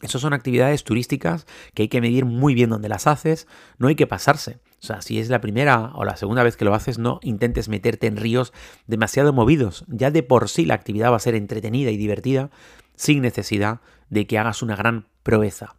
Esas 0.00 0.20
son 0.20 0.32
actividades 0.32 0.84
turísticas 0.84 1.46
que 1.74 1.82
hay 1.82 1.88
que 1.88 2.00
medir 2.00 2.24
muy 2.24 2.54
bien 2.54 2.70
dónde 2.70 2.88
las 2.88 3.08
haces, 3.08 3.48
no 3.78 3.88
hay 3.88 3.96
que 3.96 4.06
pasarse. 4.06 4.60
O 4.80 4.86
sea, 4.86 5.02
si 5.02 5.18
es 5.18 5.28
la 5.28 5.40
primera 5.40 5.90
o 5.94 6.04
la 6.04 6.16
segunda 6.16 6.44
vez 6.44 6.56
que 6.56 6.64
lo 6.64 6.72
haces, 6.72 6.98
no 6.98 7.18
intentes 7.22 7.68
meterte 7.68 8.06
en 8.06 8.16
ríos 8.16 8.52
demasiado 8.86 9.32
movidos. 9.32 9.84
Ya 9.88 10.12
de 10.12 10.22
por 10.22 10.48
sí 10.48 10.66
la 10.66 10.74
actividad 10.74 11.10
va 11.10 11.16
a 11.16 11.20
ser 11.20 11.34
entretenida 11.34 11.90
y 11.90 11.96
divertida 11.96 12.50
sin 12.94 13.22
necesidad 13.22 13.80
de 14.08 14.28
que 14.28 14.38
hagas 14.38 14.62
una 14.62 14.76
gran 14.76 15.08
proeza. 15.24 15.74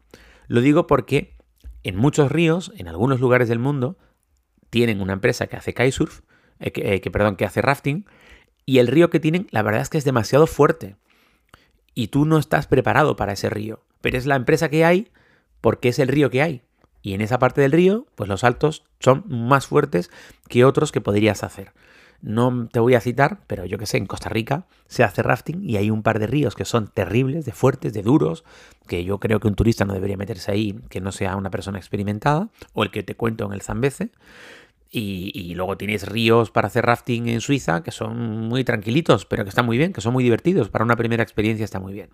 Lo 0.48 0.60
digo 0.60 0.86
porque 0.86 1.38
en 1.84 1.96
muchos 1.96 2.30
ríos, 2.30 2.74
en 2.76 2.90
algunos 2.90 3.22
lugares 3.22 3.48
del 3.48 3.60
mundo, 3.60 3.98
tienen 4.70 5.00
una 5.00 5.14
empresa 5.14 5.48
que 5.48 5.56
hace 5.56 5.74
kitesurf, 5.74 6.22
eh, 6.60 6.72
eh, 6.76 7.00
que, 7.00 7.10
perdón, 7.10 7.38
que 7.38 7.46
hace 7.46 7.62
rafting, 7.62 8.06
y 8.66 8.80
el 8.80 8.88
río 8.88 9.10
que 9.10 9.20
tienen, 9.20 9.48
la 9.52 9.62
verdad 9.62 9.82
es 9.82 9.90
que 9.90 9.98
es 9.98 10.06
demasiado 10.06 10.48
fuerte. 10.48 10.96
Y 11.96 12.08
tú 12.08 12.26
no 12.26 12.38
estás 12.38 12.68
preparado 12.68 13.16
para 13.16 13.34
ese 13.34 13.50
río. 13.50 13.84
Pero 14.02 14.18
es 14.18 14.26
la 14.26 14.36
empresa 14.36 14.70
que 14.70 14.86
hay 14.86 15.12
porque 15.62 15.90
es 15.90 16.00
el 16.00 16.08
río 16.08 16.30
que 16.30 16.42
hay. 16.42 16.64
Y 17.02 17.14
en 17.14 17.22
esa 17.22 17.40
parte 17.40 17.62
del 17.62 17.72
río, 17.72 18.08
pues 18.16 18.28
los 18.28 18.42
saltos 18.42 18.84
son 19.00 19.24
más 19.28 19.68
fuertes 19.68 20.10
que 20.48 20.66
otros 20.66 20.92
que 20.92 21.02
podrías 21.02 21.44
hacer. 21.44 21.74
No 22.22 22.68
te 22.68 22.82
voy 22.82 22.96
a 22.96 23.02
citar, 23.02 23.40
pero 23.48 23.64
yo 23.66 23.78
que 23.78 23.86
sé, 23.86 23.98
en 23.98 24.06
Costa 24.06 24.28
Rica 24.28 24.66
se 24.88 25.04
hace 25.04 25.24
rafting 25.24 25.64
y 25.64 25.78
hay 25.78 25.90
un 25.90 26.04
par 26.04 26.20
de 26.20 26.28
ríos 26.28 26.56
que 26.56 26.66
son 26.66 26.90
terribles, 26.90 27.46
de 27.46 27.54
fuertes, 27.54 27.94
de 27.94 28.02
duros, 28.02 28.44
que 28.88 29.06
yo 29.06 29.20
creo 29.20 29.40
que 29.40 29.48
un 29.48 29.56
turista 29.56 29.86
no 29.86 29.94
debería 29.94 30.18
meterse 30.18 30.52
ahí 30.52 30.82
que 30.90 31.00
no 31.00 31.14
sea 31.14 31.38
una 31.38 31.50
persona 31.50 31.78
experimentada, 31.78 32.50
o 32.74 32.84
el 32.84 32.92
que 32.92 33.04
te 33.04 33.16
cuento 33.16 33.46
en 33.46 33.54
el 33.54 33.62
Zambeze. 33.62 34.10
Y, 34.92 35.54
luego 35.54 35.78
tienes 35.78 36.08
ríos 36.08 36.50
para 36.50 36.68
hacer 36.68 36.84
rafting 36.84 37.28
en 37.28 37.42
Suiza 37.42 37.84
que 37.84 37.92
son 37.92 38.48
muy 38.48 38.64
tranquilitos, 38.64 39.26
pero 39.26 39.44
que 39.44 39.50
están 39.50 39.68
muy 39.68 39.78
bien, 39.78 39.94
que 39.94 40.02
son 40.02 40.14
muy 40.14 40.24
divertidos. 40.24 40.70
Para 40.70 40.84
una 40.84 40.96
primera 40.96 41.22
experiencia 41.22 41.64
está 41.64 41.80
muy 41.80 41.94
bien. 41.94 42.10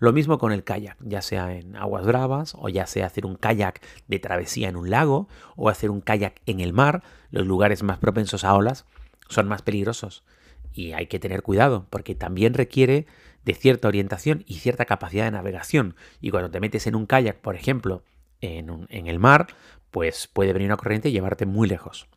Lo 0.00 0.12
mismo 0.12 0.38
con 0.38 0.50
el 0.50 0.64
kayak, 0.64 0.96
ya 1.00 1.22
sea 1.22 1.54
en 1.54 1.76
aguas 1.76 2.04
bravas 2.04 2.56
o 2.58 2.68
ya 2.68 2.86
sea 2.86 3.06
hacer 3.06 3.24
un 3.24 3.36
kayak 3.36 3.80
de 4.08 4.18
travesía 4.18 4.68
en 4.68 4.76
un 4.76 4.90
lago 4.90 5.28
o 5.54 5.68
hacer 5.68 5.90
un 5.90 6.00
kayak 6.00 6.40
en 6.46 6.58
el 6.58 6.72
mar. 6.72 7.04
Los 7.30 7.46
lugares 7.46 7.84
más 7.84 7.98
propensos 7.98 8.42
a 8.42 8.54
olas 8.54 8.84
son 9.28 9.46
más 9.46 9.62
peligrosos 9.62 10.24
y 10.72 10.92
hay 10.92 11.06
que 11.06 11.20
tener 11.20 11.42
cuidado 11.42 11.86
porque 11.88 12.16
también 12.16 12.54
requiere 12.54 13.06
de 13.44 13.54
cierta 13.54 13.86
orientación 13.88 14.44
y 14.46 14.54
cierta 14.54 14.86
capacidad 14.86 15.24
de 15.24 15.30
navegación. 15.30 15.94
Y 16.20 16.30
cuando 16.30 16.50
te 16.50 16.58
metes 16.60 16.86
en 16.88 16.96
un 16.96 17.06
kayak, 17.06 17.36
por 17.36 17.54
ejemplo, 17.54 18.02
en, 18.40 18.86
en 18.90 19.06
el 19.06 19.18
mar, 19.18 19.48
pues 19.90 20.28
puede 20.28 20.52
venir 20.52 20.68
una 20.68 20.76
corriente 20.76 21.08
y 21.08 21.12
llevarte 21.12 21.46
muy 21.46 21.68
lejos. 21.68 22.08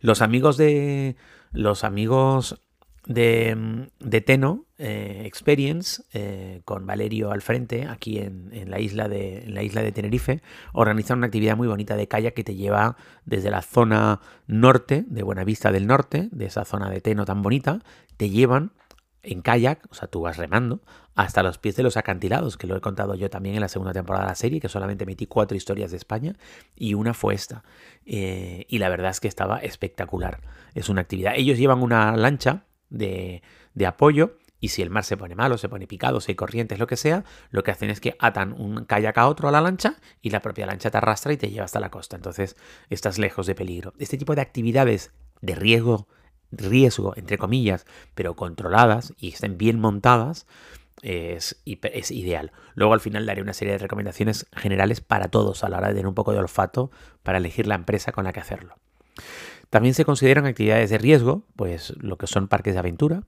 Los 0.00 0.22
amigos 0.22 0.56
de. 0.56 1.16
Los 1.52 1.84
amigos 1.84 2.60
de, 3.06 3.88
de 4.00 4.20
Teno 4.20 4.66
eh, 4.78 5.22
Experience, 5.24 6.02
eh, 6.12 6.60
con 6.64 6.86
Valerio 6.86 7.30
al 7.30 7.40
frente, 7.40 7.86
aquí 7.86 8.18
en, 8.18 8.50
la 8.68 8.80
isla 8.80 9.08
de, 9.08 9.44
en 9.44 9.54
la 9.54 9.62
isla 9.62 9.82
de 9.82 9.92
Tenerife, 9.92 10.42
organizan 10.72 11.18
una 11.18 11.28
actividad 11.28 11.56
muy 11.56 11.68
bonita 11.68 11.96
de 11.96 12.08
kayak 12.08 12.34
que 12.34 12.44
te 12.44 12.56
lleva 12.56 12.96
desde 13.24 13.50
la 13.50 13.62
zona 13.62 14.20
norte, 14.46 15.04
de 15.06 15.22
Buenavista 15.22 15.72
del 15.72 15.86
Norte, 15.86 16.28
de 16.32 16.46
esa 16.46 16.64
zona 16.64 16.90
de 16.90 17.00
Teno 17.00 17.24
tan 17.24 17.42
bonita, 17.42 17.80
te 18.16 18.28
llevan 18.28 18.72
en 19.26 19.42
kayak, 19.42 19.86
o 19.90 19.94
sea, 19.94 20.08
tú 20.08 20.22
vas 20.22 20.36
remando, 20.36 20.80
hasta 21.14 21.42
los 21.42 21.58
pies 21.58 21.76
de 21.76 21.82
los 21.82 21.96
acantilados, 21.96 22.56
que 22.56 22.66
lo 22.66 22.76
he 22.76 22.80
contado 22.80 23.14
yo 23.14 23.28
también 23.28 23.56
en 23.56 23.60
la 23.60 23.68
segunda 23.68 23.92
temporada 23.92 24.26
de 24.26 24.30
la 24.30 24.34
serie, 24.34 24.60
que 24.60 24.68
solamente 24.68 25.04
metí 25.04 25.26
cuatro 25.26 25.56
historias 25.56 25.90
de 25.90 25.96
España 25.96 26.36
y 26.76 26.94
una 26.94 27.12
fue 27.12 27.34
esta. 27.34 27.64
Eh, 28.04 28.66
y 28.68 28.78
la 28.78 28.88
verdad 28.88 29.10
es 29.10 29.20
que 29.20 29.28
estaba 29.28 29.58
espectacular. 29.58 30.40
Es 30.74 30.88
una 30.88 31.00
actividad. 31.00 31.34
Ellos 31.36 31.58
llevan 31.58 31.82
una 31.82 32.16
lancha 32.16 32.66
de, 32.88 33.42
de 33.74 33.86
apoyo 33.86 34.36
y 34.60 34.68
si 34.68 34.82
el 34.82 34.90
mar 34.90 35.04
se 35.04 35.16
pone 35.16 35.34
malo, 35.34 35.58
se 35.58 35.68
pone 35.68 35.86
picado, 35.86 36.20
si 36.20 36.32
hay 36.32 36.36
corrientes, 36.36 36.78
lo 36.78 36.86
que 36.86 36.96
sea, 36.96 37.24
lo 37.50 37.62
que 37.62 37.70
hacen 37.70 37.90
es 37.90 38.00
que 38.00 38.16
atan 38.18 38.52
un 38.52 38.84
kayak 38.84 39.18
a 39.18 39.28
otro 39.28 39.48
a 39.48 39.52
la 39.52 39.60
lancha 39.60 39.96
y 40.22 40.30
la 40.30 40.40
propia 40.40 40.66
lancha 40.66 40.90
te 40.90 40.98
arrastra 40.98 41.32
y 41.32 41.36
te 41.36 41.50
lleva 41.50 41.64
hasta 41.64 41.80
la 41.80 41.90
costa. 41.90 42.16
Entonces 42.16 42.56
estás 42.88 43.18
lejos 43.18 43.46
de 43.46 43.54
peligro. 43.54 43.92
Este 43.98 44.16
tipo 44.16 44.34
de 44.34 44.40
actividades 44.40 45.12
de 45.40 45.54
riesgo 45.54 46.08
riesgo, 46.56 47.14
entre 47.16 47.38
comillas, 47.38 47.86
pero 48.14 48.34
controladas 48.34 49.12
y 49.18 49.28
estén 49.28 49.58
bien 49.58 49.78
montadas, 49.80 50.46
es, 51.02 51.56
ideal. 52.10 52.52
Luego 52.74 52.94
al 52.94 53.00
final 53.00 53.26
daré 53.26 53.42
una 53.42 53.52
serie 53.52 53.72
de 53.72 53.78
recomendaciones 53.78 54.46
generales 54.52 55.00
para 55.00 55.28
todos 55.28 55.62
a 55.64 55.68
la 55.68 55.78
hora 55.78 55.88
de 55.88 55.94
tener 55.94 56.06
un 56.06 56.14
poco 56.14 56.32
de 56.32 56.38
olfato 56.38 56.90
para 57.22 57.38
elegir 57.38 57.66
la 57.66 57.74
empresa 57.74 58.12
con 58.12 58.24
la 58.24 58.32
que 58.32 58.40
hacerlo. 58.40 58.76
También 59.70 59.94
se 59.94 60.04
consideran 60.04 60.46
actividades 60.46 60.90
de 60.90 60.98
riesgo, 60.98 61.44
pues 61.56 61.94
lo 61.98 62.16
que 62.16 62.26
son 62.26 62.48
parques 62.48 62.74
de 62.74 62.80
aventura, 62.80 63.22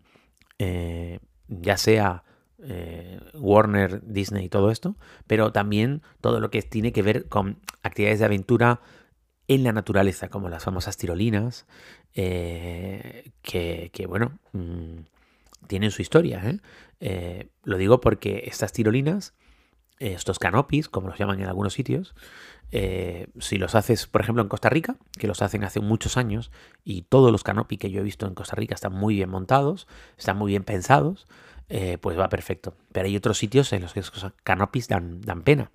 eh, 0.58 1.20
ya 1.48 1.76
sea 1.76 2.24
eh, 2.60 3.20
Warner, 3.34 4.02
Disney 4.04 4.46
y 4.46 4.48
todo 4.48 4.70
esto, 4.70 4.96
pero 5.26 5.52
también 5.52 6.02
todo 6.20 6.40
lo 6.40 6.50
que 6.50 6.62
tiene 6.62 6.92
que 6.92 7.02
ver 7.02 7.28
con 7.28 7.58
actividades 7.82 8.18
de 8.18 8.24
aventura 8.24 8.80
en 9.48 9.64
la 9.64 9.72
naturaleza, 9.72 10.28
como 10.28 10.50
las 10.50 10.64
famosas 10.64 10.98
tirolinas, 10.98 11.66
eh, 12.14 13.32
que, 13.42 14.06
bueno, 14.06 14.38
mm, 14.52 14.98
tienen 15.66 15.90
su 15.90 16.02
historia. 16.02 16.42
¿eh? 16.44 16.58
Eh, 17.00 17.48
lo 17.64 17.78
digo 17.78 18.00
porque 18.00 18.44
estas 18.46 18.72
tirolinas, 18.72 19.34
estos 19.98 20.38
canopis, 20.38 20.88
como 20.88 21.08
los 21.08 21.18
llaman 21.18 21.40
en 21.40 21.48
algunos 21.48 21.72
sitios, 21.72 22.14
si 22.70 23.56
los 23.56 23.74
haces, 23.74 24.06
por 24.06 24.20
ejemplo, 24.20 24.42
en 24.42 24.48
Costa 24.48 24.68
Rica, 24.68 24.96
que 25.18 25.26
los 25.26 25.40
hacen 25.40 25.64
hace 25.64 25.80
muchos 25.80 26.18
años, 26.18 26.52
y 26.84 27.02
todos 27.02 27.32
los 27.32 27.42
canopis 27.42 27.78
que 27.78 27.90
yo 27.90 28.00
he 28.00 28.04
visto 28.04 28.26
en 28.26 28.34
Costa 28.34 28.54
Rica 28.54 28.74
están 28.74 28.92
muy 28.92 29.14
bien 29.14 29.30
montados, 29.30 29.88
están 30.18 30.36
muy 30.36 30.52
bien 30.52 30.64
pensados, 30.64 31.26
pues 32.00 32.18
va 32.18 32.28
perfecto. 32.28 32.74
Pero 32.92 33.06
hay 33.06 33.16
otros 33.16 33.38
sitios 33.38 33.72
en 33.72 33.82
los 33.82 33.94
que 33.94 34.00
esos 34.00 34.32
canopis 34.44 34.88
dan, 34.88 35.22
dan 35.22 35.42
pena. 35.42 35.70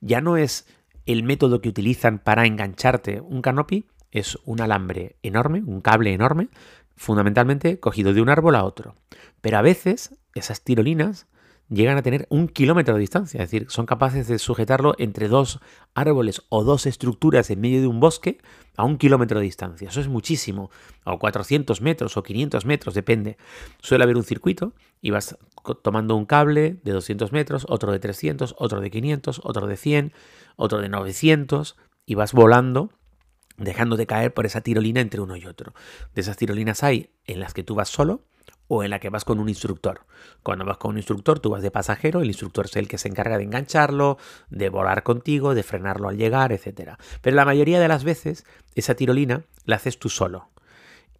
Ya 0.00 0.20
no 0.20 0.36
es 0.36 0.66
el 1.08 1.22
método 1.22 1.62
que 1.62 1.70
utilizan 1.70 2.18
para 2.18 2.44
engancharte 2.44 3.22
un 3.22 3.40
canopy 3.40 3.86
es 4.10 4.38
un 4.44 4.60
alambre 4.60 5.16
enorme, 5.22 5.62
un 5.64 5.80
cable 5.80 6.12
enorme, 6.12 6.48
fundamentalmente 6.96 7.80
cogido 7.80 8.12
de 8.12 8.20
un 8.20 8.28
árbol 8.28 8.54
a 8.56 8.64
otro. 8.64 8.94
Pero 9.40 9.56
a 9.56 9.62
veces 9.62 10.14
esas 10.34 10.62
tirolinas 10.62 11.26
llegan 11.68 11.98
a 11.98 12.02
tener 12.02 12.26
un 12.30 12.48
kilómetro 12.48 12.94
de 12.94 13.00
distancia, 13.00 13.42
es 13.42 13.50
decir, 13.50 13.70
son 13.70 13.86
capaces 13.86 14.26
de 14.28 14.38
sujetarlo 14.38 14.94
entre 14.98 15.28
dos 15.28 15.60
árboles 15.94 16.42
o 16.48 16.64
dos 16.64 16.86
estructuras 16.86 17.50
en 17.50 17.60
medio 17.60 17.80
de 17.80 17.86
un 17.86 18.00
bosque 18.00 18.38
a 18.76 18.84
un 18.84 18.96
kilómetro 18.96 19.38
de 19.38 19.44
distancia. 19.44 19.88
Eso 19.88 20.00
es 20.00 20.08
muchísimo, 20.08 20.70
o 21.04 21.18
400 21.18 21.80
metros 21.80 22.16
o 22.16 22.22
500 22.22 22.64
metros, 22.64 22.94
depende. 22.94 23.36
Suele 23.82 24.04
haber 24.04 24.16
un 24.16 24.24
circuito 24.24 24.72
y 25.00 25.10
vas 25.10 25.36
tomando 25.82 26.16
un 26.16 26.26
cable 26.26 26.78
de 26.82 26.92
200 26.92 27.32
metros, 27.32 27.66
otro 27.68 27.92
de 27.92 27.98
300, 27.98 28.54
otro 28.58 28.80
de 28.80 28.90
500, 28.90 29.40
otro 29.44 29.66
de 29.66 29.76
100, 29.76 30.12
otro 30.56 30.80
de 30.80 30.88
900 30.88 31.76
y 32.06 32.14
vas 32.14 32.32
volando 32.32 32.90
dejándote 33.58 34.06
caer 34.06 34.32
por 34.32 34.46
esa 34.46 34.60
tirolina 34.60 35.00
entre 35.00 35.20
uno 35.20 35.36
y 35.36 35.44
otro. 35.44 35.74
De 36.14 36.20
esas 36.20 36.36
tirolinas 36.36 36.82
hay 36.82 37.10
en 37.26 37.40
las 37.40 37.54
que 37.54 37.64
tú 37.64 37.74
vas 37.74 37.88
solo 37.88 38.22
o 38.68 38.84
en 38.84 38.90
la 38.90 39.00
que 39.00 39.08
vas 39.08 39.24
con 39.24 39.40
un 39.40 39.48
instructor. 39.48 40.02
Cuando 40.42 40.64
vas 40.64 40.76
con 40.76 40.92
un 40.92 40.98
instructor, 40.98 41.40
tú 41.40 41.50
vas 41.50 41.62
de 41.62 41.70
pasajero, 41.70 42.20
el 42.20 42.28
instructor 42.28 42.66
es 42.66 42.76
el 42.76 42.86
que 42.86 42.98
se 42.98 43.08
encarga 43.08 43.38
de 43.38 43.44
engancharlo, 43.44 44.18
de 44.50 44.68
volar 44.68 45.02
contigo, 45.02 45.54
de 45.54 45.62
frenarlo 45.62 46.08
al 46.08 46.18
llegar, 46.18 46.52
etc. 46.52 46.92
Pero 47.22 47.34
la 47.34 47.44
mayoría 47.44 47.80
de 47.80 47.88
las 47.88 48.04
veces 48.04 48.44
esa 48.74 48.94
tirolina 48.94 49.42
la 49.64 49.76
haces 49.76 49.98
tú 49.98 50.08
solo. 50.08 50.48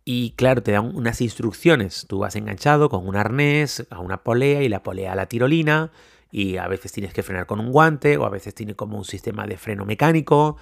Y 0.05 0.31
claro, 0.37 0.63
te 0.63 0.73
dan 0.73 0.97
unas 0.97 1.21
instrucciones. 1.21 2.07
Tú 2.09 2.21
vas 2.21 2.35
enganchado 2.35 2.89
con 2.89 3.07
un 3.07 3.17
arnés 3.17 3.87
a 3.91 3.99
una 4.01 4.23
polea 4.23 4.63
y 4.63 4.69
la 4.71 4.83
polea 4.83 5.13
a 5.13 5.17
la 5.17 5.27
tirolina. 5.27 5.91
Y 6.31 6.57
a 6.57 6.67
veces 6.67 6.93
tienes 6.93 7.13
que 7.13 7.23
frenar 7.23 7.45
con 7.47 7.61
un 7.61 7.73
guante 7.73 8.17
o 8.17 8.25
a 8.25 8.31
veces 8.31 8.55
tiene 8.55 8.75
como 8.75 8.97
un 8.97 9.05
sistema 9.05 9.47
de 9.47 9.59
freno 9.59 9.85
mecánico. 9.85 10.57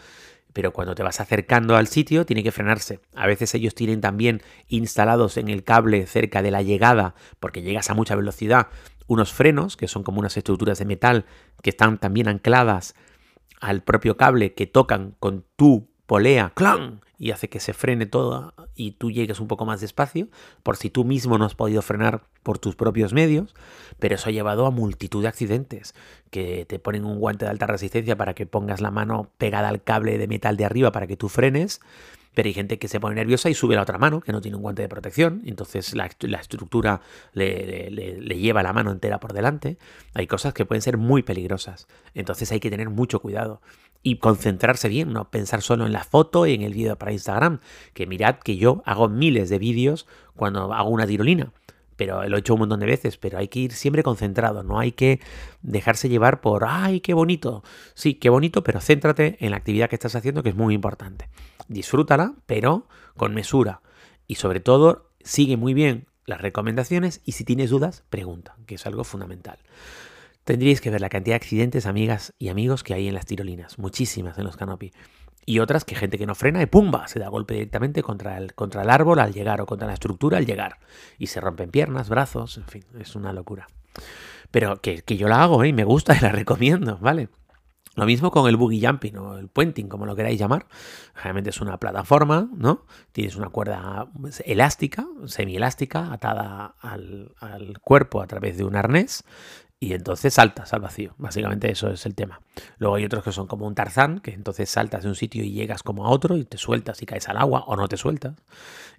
Pero 0.56 0.72
cuando 0.72 0.94
te 0.94 1.02
vas 1.02 1.20
acercando 1.20 1.76
al 1.76 1.86
sitio 1.86 2.24
tiene 2.24 2.42
que 2.42 2.50
frenarse. 2.50 3.00
A 3.14 3.26
veces 3.26 3.54
ellos 3.54 3.74
tienen 3.74 4.00
también 4.00 4.40
instalados 4.68 5.36
en 5.36 5.50
el 5.50 5.64
cable 5.64 6.06
cerca 6.06 6.40
de 6.40 6.50
la 6.50 6.62
llegada, 6.62 7.14
porque 7.40 7.60
llegas 7.60 7.90
a 7.90 7.94
mucha 7.94 8.16
velocidad, 8.16 8.68
unos 9.06 9.34
frenos, 9.34 9.76
que 9.76 9.86
son 9.86 10.02
como 10.02 10.18
unas 10.18 10.34
estructuras 10.38 10.78
de 10.78 10.86
metal 10.86 11.26
que 11.60 11.68
están 11.68 11.98
también 11.98 12.26
ancladas 12.26 12.94
al 13.60 13.82
propio 13.82 14.16
cable 14.16 14.54
que 14.54 14.66
tocan 14.66 15.14
con 15.20 15.44
tu 15.56 15.90
polea, 16.06 16.52
¡clan! 16.54 17.00
y 17.18 17.30
hace 17.30 17.48
que 17.48 17.60
se 17.60 17.72
frene 17.72 18.06
todo 18.06 18.52
y 18.74 18.92
tú 18.92 19.10
llegues 19.10 19.40
un 19.40 19.48
poco 19.48 19.64
más 19.64 19.80
despacio, 19.80 20.28
por 20.62 20.76
si 20.76 20.90
tú 20.90 21.04
mismo 21.04 21.38
no 21.38 21.44
has 21.44 21.54
podido 21.54 21.82
frenar 21.82 22.22
por 22.42 22.58
tus 22.58 22.76
propios 22.76 23.12
medios, 23.12 23.54
pero 23.98 24.16
eso 24.16 24.28
ha 24.28 24.32
llevado 24.32 24.66
a 24.66 24.70
multitud 24.70 25.22
de 25.22 25.28
accidentes, 25.28 25.94
que 26.30 26.66
te 26.66 26.78
ponen 26.78 27.04
un 27.04 27.18
guante 27.18 27.44
de 27.46 27.50
alta 27.50 27.66
resistencia 27.66 28.16
para 28.16 28.34
que 28.34 28.46
pongas 28.46 28.80
la 28.80 28.90
mano 28.90 29.30
pegada 29.38 29.68
al 29.68 29.82
cable 29.82 30.18
de 30.18 30.28
metal 30.28 30.56
de 30.56 30.66
arriba 30.66 30.92
para 30.92 31.06
que 31.06 31.16
tú 31.16 31.28
frenes, 31.28 31.80
pero 32.34 32.48
hay 32.48 32.52
gente 32.52 32.78
que 32.78 32.88
se 32.88 33.00
pone 33.00 33.14
nerviosa 33.14 33.48
y 33.48 33.54
sube 33.54 33.76
la 33.76 33.82
otra 33.82 33.96
mano, 33.96 34.20
que 34.20 34.30
no 34.30 34.42
tiene 34.42 34.58
un 34.58 34.62
guante 34.62 34.82
de 34.82 34.90
protección, 34.90 35.40
entonces 35.46 35.94
la, 35.94 36.04
estructura 36.38 37.00
le, 37.32 37.90
le, 37.90 38.38
lleva 38.38 38.62
la 38.62 38.74
mano 38.74 38.90
entera 38.90 39.18
por 39.18 39.32
delante. 39.32 39.78
Hay 40.12 40.26
cosas 40.26 40.52
que 40.52 40.66
pueden 40.66 40.82
ser 40.82 40.98
muy 40.98 41.22
peligrosas, 41.22 41.88
entonces 42.12 42.52
hay 42.52 42.60
que 42.60 42.68
tener 42.68 42.90
mucho 42.90 43.20
cuidado 43.20 43.62
y 44.06 44.18
concentrarse 44.18 44.88
bien, 44.88 45.12
no 45.12 45.32
pensar 45.32 45.62
solo 45.62 45.84
en 45.84 45.90
la 45.90 46.04
foto 46.04 46.46
y 46.46 46.54
en 46.54 46.62
el 46.62 46.74
vídeo 46.74 46.94
para 46.96 47.10
Instagram. 47.10 47.58
Que 47.92 48.06
mirad 48.06 48.36
que 48.36 48.56
yo 48.56 48.80
hago 48.86 49.08
miles 49.08 49.48
de 49.48 49.58
vídeos 49.58 50.06
cuando 50.36 50.72
hago 50.72 50.90
una 50.90 51.08
tirolina, 51.08 51.52
pero 51.96 52.22
lo 52.28 52.36
he 52.36 52.38
hecho 52.38 52.54
un 52.54 52.60
montón 52.60 52.78
de 52.78 52.86
veces, 52.86 53.16
pero 53.16 53.36
hay 53.36 53.48
que 53.48 53.58
ir 53.58 53.72
siempre 53.72 54.04
concentrado, 54.04 54.62
no 54.62 54.78
hay 54.78 54.92
que 54.92 55.18
dejarse 55.62 56.08
llevar 56.08 56.40
por, 56.40 56.66
ay, 56.68 57.00
qué 57.00 57.14
bonito. 57.14 57.64
Sí, 57.94 58.14
qué 58.14 58.28
bonito, 58.28 58.62
pero 58.62 58.80
céntrate 58.80 59.38
en 59.40 59.50
la 59.50 59.56
actividad 59.56 59.90
que 59.90 59.96
estás 59.96 60.14
haciendo, 60.14 60.44
que 60.44 60.50
es 60.50 60.56
muy 60.56 60.72
importante. 60.72 61.28
Disfrútala, 61.66 62.34
pero 62.46 62.86
con 63.16 63.34
mesura. 63.34 63.80
Y 64.28 64.36
sobre 64.36 64.60
todo, 64.60 65.10
sigue 65.24 65.56
muy 65.56 65.74
bien 65.74 66.06
las 66.26 66.40
recomendaciones 66.40 67.22
y 67.24 67.32
si 67.32 67.42
tienes 67.42 67.70
dudas, 67.70 68.04
pregunta, 68.08 68.54
que 68.66 68.76
es 68.76 68.86
algo 68.86 69.02
fundamental. 69.02 69.58
Tendríais 70.46 70.80
que 70.80 70.90
ver 70.90 71.00
la 71.00 71.08
cantidad 71.08 71.32
de 71.32 71.42
accidentes, 71.42 71.86
amigas 71.86 72.32
y 72.38 72.50
amigos, 72.50 72.84
que 72.84 72.94
hay 72.94 73.08
en 73.08 73.14
las 73.14 73.26
tirolinas. 73.26 73.80
Muchísimas 73.80 74.38
en 74.38 74.44
los 74.44 74.56
canopy. 74.56 74.92
Y 75.44 75.58
otras 75.58 75.84
que 75.84 75.96
gente 75.96 76.18
que 76.18 76.26
no 76.26 76.36
frena 76.36 76.62
y 76.62 76.66
¡pumba! 76.66 77.08
Se 77.08 77.18
da 77.18 77.28
golpe 77.28 77.54
directamente 77.54 78.00
contra 78.04 78.38
el, 78.38 78.54
contra 78.54 78.82
el 78.82 78.90
árbol 78.90 79.18
al 79.18 79.32
llegar 79.34 79.60
o 79.60 79.66
contra 79.66 79.88
la 79.88 79.94
estructura 79.94 80.38
al 80.38 80.46
llegar. 80.46 80.78
Y 81.18 81.26
se 81.26 81.40
rompen 81.40 81.72
piernas, 81.72 82.08
brazos, 82.08 82.58
en 82.58 82.68
fin, 82.68 82.84
es 82.96 83.16
una 83.16 83.32
locura. 83.32 83.66
Pero 84.52 84.80
que, 84.80 85.02
yo 85.04 85.26
la 85.26 85.42
hago 85.42 85.64
¿eh? 85.64 85.68
y 85.68 85.72
me 85.72 85.82
gusta 85.82 86.16
y 86.16 86.20
la 86.20 86.30
recomiendo, 86.30 86.96
¿vale? 86.98 87.28
Lo 87.96 88.06
mismo 88.06 88.30
con 88.30 88.48
el 88.48 88.56
buggy 88.56 88.86
jumping 88.86 89.16
o 89.16 89.38
el 89.38 89.48
puenting, 89.48 89.88
como 89.88 90.06
lo 90.06 90.14
queráis 90.14 90.38
llamar. 90.38 90.66
Realmente 91.24 91.50
es 91.50 91.60
una 91.60 91.78
plataforma, 91.78 92.48
¿no? 92.54 92.84
Tienes 93.10 93.34
una 93.34 93.48
cuerda 93.48 94.06
elástica, 94.44 95.08
semielástica, 95.24 96.12
atada 96.12 96.76
al, 96.80 97.34
al, 97.40 97.80
cuerpo 97.80 98.20
a 98.22 98.28
través 98.28 98.58
de 98.58 98.64
un 98.64 98.76
arnés 98.76 99.24
y 99.78 99.92
entonces 99.92 100.34
saltas 100.34 100.72
al 100.72 100.80
vacío. 100.80 101.14
Básicamente 101.18 101.70
eso 101.70 101.90
es 101.90 102.06
el 102.06 102.14
tema. 102.14 102.40
Luego 102.78 102.96
hay 102.96 103.04
otros 103.04 103.22
que 103.22 103.32
son 103.32 103.46
como 103.46 103.66
un 103.66 103.74
tarzán, 103.74 104.20
que 104.20 104.32
entonces 104.32 104.70
saltas 104.70 105.02
de 105.02 105.10
un 105.10 105.14
sitio 105.14 105.44
y 105.44 105.52
llegas 105.52 105.82
como 105.82 106.06
a 106.06 106.08
otro 106.08 106.36
y 106.36 106.44
te 106.44 106.56
sueltas 106.56 107.02
y 107.02 107.06
caes 107.06 107.28
al 107.28 107.36
agua 107.36 107.64
o 107.66 107.76
no 107.76 107.86
te 107.86 107.98
sueltas. 107.98 108.36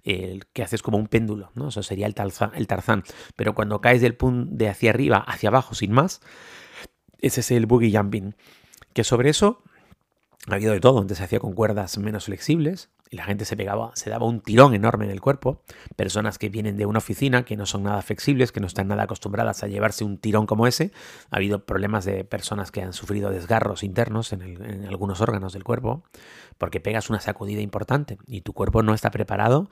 El 0.04 0.46
que 0.46 0.62
haces 0.62 0.82
como 0.82 0.96
un 0.96 1.08
péndulo, 1.08 1.50
¿no? 1.54 1.68
Eso 1.68 1.82
sería 1.82 2.06
el 2.06 2.14
tarzán. 2.14 2.52
El 2.54 2.68
tarzán. 2.68 3.02
Pero 3.34 3.54
cuando 3.54 3.80
caes 3.80 4.00
del 4.00 4.14
punto 4.14 4.54
de 4.54 4.68
hacia 4.68 4.90
arriba 4.90 5.18
hacia 5.18 5.48
abajo 5.48 5.74
sin 5.74 5.92
más, 5.92 6.20
ese 7.20 7.40
es 7.40 7.50
el 7.50 7.66
boogie 7.66 7.96
jumping. 7.96 8.36
Que 8.92 9.02
sobre 9.02 9.30
eso 9.30 9.62
ha 10.46 10.54
habido 10.54 10.72
de 10.72 10.80
todo. 10.80 11.00
Antes 11.00 11.18
se 11.18 11.24
hacía 11.24 11.40
con 11.40 11.54
cuerdas 11.54 11.98
menos 11.98 12.26
flexibles, 12.26 12.88
y 13.10 13.16
la 13.16 13.24
gente 13.24 13.44
se 13.44 13.56
pegaba, 13.56 13.92
se 13.94 14.10
daba 14.10 14.26
un 14.26 14.40
tirón 14.40 14.74
enorme 14.74 15.04
en 15.06 15.10
el 15.10 15.20
cuerpo. 15.20 15.62
Personas 15.96 16.38
que 16.38 16.48
vienen 16.48 16.76
de 16.76 16.86
una 16.86 16.98
oficina, 16.98 17.44
que 17.44 17.56
no 17.56 17.66
son 17.66 17.84
nada 17.84 18.02
flexibles, 18.02 18.52
que 18.52 18.60
no 18.60 18.66
están 18.66 18.88
nada 18.88 19.04
acostumbradas 19.04 19.62
a 19.62 19.68
llevarse 19.68 20.04
un 20.04 20.18
tirón 20.18 20.46
como 20.46 20.66
ese. 20.66 20.92
Ha 21.30 21.36
habido 21.36 21.64
problemas 21.64 22.04
de 22.04 22.24
personas 22.24 22.70
que 22.70 22.82
han 22.82 22.92
sufrido 22.92 23.30
desgarros 23.30 23.82
internos 23.82 24.32
en, 24.32 24.86
algunos 24.86 25.20
órganos 25.20 25.52
del 25.52 25.64
cuerpo, 25.64 26.02
porque 26.58 26.80
pegas 26.80 27.10
una 27.10 27.20
sacudida 27.20 27.60
importante 27.60 28.18
y 28.26 28.42
tu 28.42 28.52
cuerpo 28.52 28.82
no 28.82 28.94
está 28.94 29.10
preparado 29.10 29.70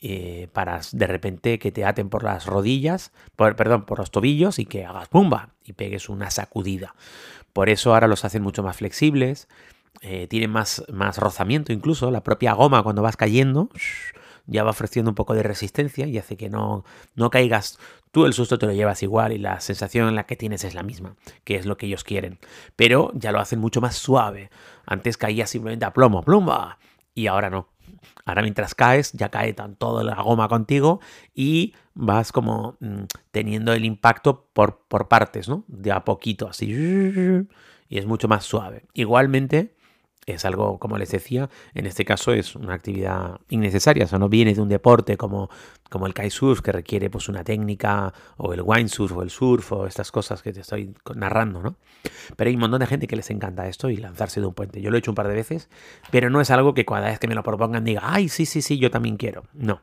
eh, 0.00 0.48
para 0.52 0.80
de 0.92 1.06
repente 1.06 1.58
que 1.58 1.72
te 1.72 1.84
aten 1.84 2.08
por 2.08 2.22
las 2.22 2.46
rodillas, 2.46 3.12
perdón, 3.36 3.84
por 3.84 3.98
los 3.98 4.10
tobillos 4.10 4.58
y 4.58 4.64
que 4.64 4.84
hagas 4.84 5.08
pumba 5.08 5.50
y 5.64 5.72
pegues 5.72 6.08
una 6.08 6.30
sacudida. 6.30 6.94
Por 7.52 7.68
eso 7.68 7.92
ahora 7.92 8.06
los 8.06 8.24
hacen 8.24 8.42
mucho 8.42 8.62
más 8.62 8.76
flexibles 8.76 9.48
eh, 10.00 10.26
tiene 10.28 10.48
más, 10.48 10.84
más 10.92 11.18
rozamiento 11.18 11.72
incluso, 11.72 12.10
la 12.10 12.22
propia 12.22 12.52
goma 12.52 12.82
cuando 12.82 13.02
vas 13.02 13.16
cayendo 13.16 13.70
ya 14.48 14.64
va 14.64 14.70
ofreciendo 14.70 15.10
un 15.10 15.14
poco 15.14 15.34
de 15.34 15.42
resistencia 15.42 16.06
y 16.06 16.18
hace 16.18 16.36
que 16.36 16.48
no, 16.48 16.84
no 17.14 17.30
caigas. 17.30 17.78
Tú 18.10 18.24
el 18.24 18.32
susto 18.32 18.58
te 18.58 18.66
lo 18.66 18.72
llevas 18.72 19.02
igual 19.02 19.32
y 19.32 19.38
la 19.38 19.60
sensación 19.60 20.08
en 20.08 20.14
la 20.14 20.24
que 20.24 20.36
tienes 20.36 20.64
es 20.64 20.74
la 20.74 20.82
misma, 20.82 21.16
que 21.44 21.56
es 21.56 21.66
lo 21.66 21.76
que 21.76 21.86
ellos 21.86 22.02
quieren. 22.02 22.38
Pero 22.74 23.12
ya 23.14 23.30
lo 23.30 23.40
hacen 23.40 23.60
mucho 23.60 23.82
más 23.82 23.96
suave. 23.96 24.50
Antes 24.86 25.18
caía 25.18 25.46
simplemente 25.46 25.84
a 25.84 25.92
plomo, 25.92 26.22
plumba, 26.22 26.78
y 27.14 27.26
ahora 27.26 27.50
no. 27.50 27.68
Ahora 28.24 28.42
mientras 28.42 28.74
caes 28.74 29.12
ya 29.12 29.28
cae 29.28 29.52
tan 29.52 29.76
toda 29.76 30.02
la 30.02 30.22
goma 30.22 30.48
contigo 30.48 31.00
y 31.34 31.74
vas 31.94 32.32
como 32.32 32.76
mm, 32.80 33.02
teniendo 33.30 33.72
el 33.74 33.84
impacto 33.84 34.46
por, 34.52 34.80
por 34.88 35.08
partes, 35.08 35.48
¿no? 35.48 35.64
De 35.66 35.92
a 35.92 36.04
poquito, 36.04 36.48
así. 36.48 36.72
Y 37.90 37.98
es 37.98 38.06
mucho 38.06 38.28
más 38.28 38.44
suave. 38.44 38.84
Igualmente, 38.94 39.74
es 40.34 40.44
algo, 40.44 40.78
como 40.78 40.98
les 40.98 41.10
decía, 41.10 41.48
en 41.74 41.86
este 41.86 42.04
caso 42.04 42.32
es 42.32 42.54
una 42.54 42.74
actividad 42.74 43.40
innecesaria, 43.48 44.04
o 44.04 44.08
sea, 44.08 44.18
no 44.18 44.28
viene 44.28 44.54
de 44.54 44.60
un 44.60 44.68
deporte 44.68 45.16
como, 45.16 45.50
como 45.90 46.06
el 46.06 46.14
kitesurf 46.14 46.60
que 46.60 46.72
requiere 46.72 47.10
pues 47.10 47.28
una 47.28 47.44
técnica, 47.44 48.12
o 48.36 48.52
el 48.52 48.62
windsurf, 48.62 49.16
o 49.16 49.22
el 49.22 49.30
surf, 49.30 49.72
o 49.72 49.86
estas 49.86 50.10
cosas 50.12 50.42
que 50.42 50.52
te 50.52 50.60
estoy 50.60 50.94
narrando, 51.14 51.62
¿no? 51.62 51.76
Pero 52.36 52.48
hay 52.48 52.54
un 52.54 52.60
montón 52.60 52.80
de 52.80 52.86
gente 52.86 53.06
que 53.06 53.16
les 53.16 53.30
encanta 53.30 53.66
esto 53.68 53.90
y 53.90 53.96
lanzarse 53.96 54.40
de 54.40 54.46
un 54.46 54.54
puente. 54.54 54.80
Yo 54.80 54.90
lo 54.90 54.96
he 54.96 55.00
hecho 55.00 55.10
un 55.10 55.16
par 55.16 55.28
de 55.28 55.34
veces, 55.34 55.68
pero 56.10 56.30
no 56.30 56.40
es 56.40 56.50
algo 56.50 56.74
que 56.74 56.84
cada 56.84 57.08
vez 57.08 57.18
que 57.18 57.26
me 57.26 57.34
lo 57.34 57.42
propongan 57.42 57.84
diga, 57.84 58.02
ay, 58.04 58.28
sí, 58.28 58.46
sí, 58.46 58.62
sí, 58.62 58.78
yo 58.78 58.90
también 58.90 59.16
quiero. 59.16 59.44
No, 59.54 59.82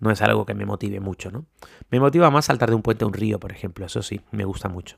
no 0.00 0.10
es 0.10 0.22
algo 0.22 0.46
que 0.46 0.54
me 0.54 0.64
motive 0.64 1.00
mucho, 1.00 1.30
¿no? 1.30 1.46
Me 1.90 2.00
motiva 2.00 2.30
más 2.30 2.46
saltar 2.46 2.68
de 2.68 2.76
un 2.76 2.82
puente 2.82 3.04
a 3.04 3.06
un 3.06 3.14
río, 3.14 3.40
por 3.40 3.52
ejemplo, 3.52 3.86
eso 3.86 4.02
sí, 4.02 4.20
me 4.30 4.44
gusta 4.44 4.68
mucho 4.68 4.96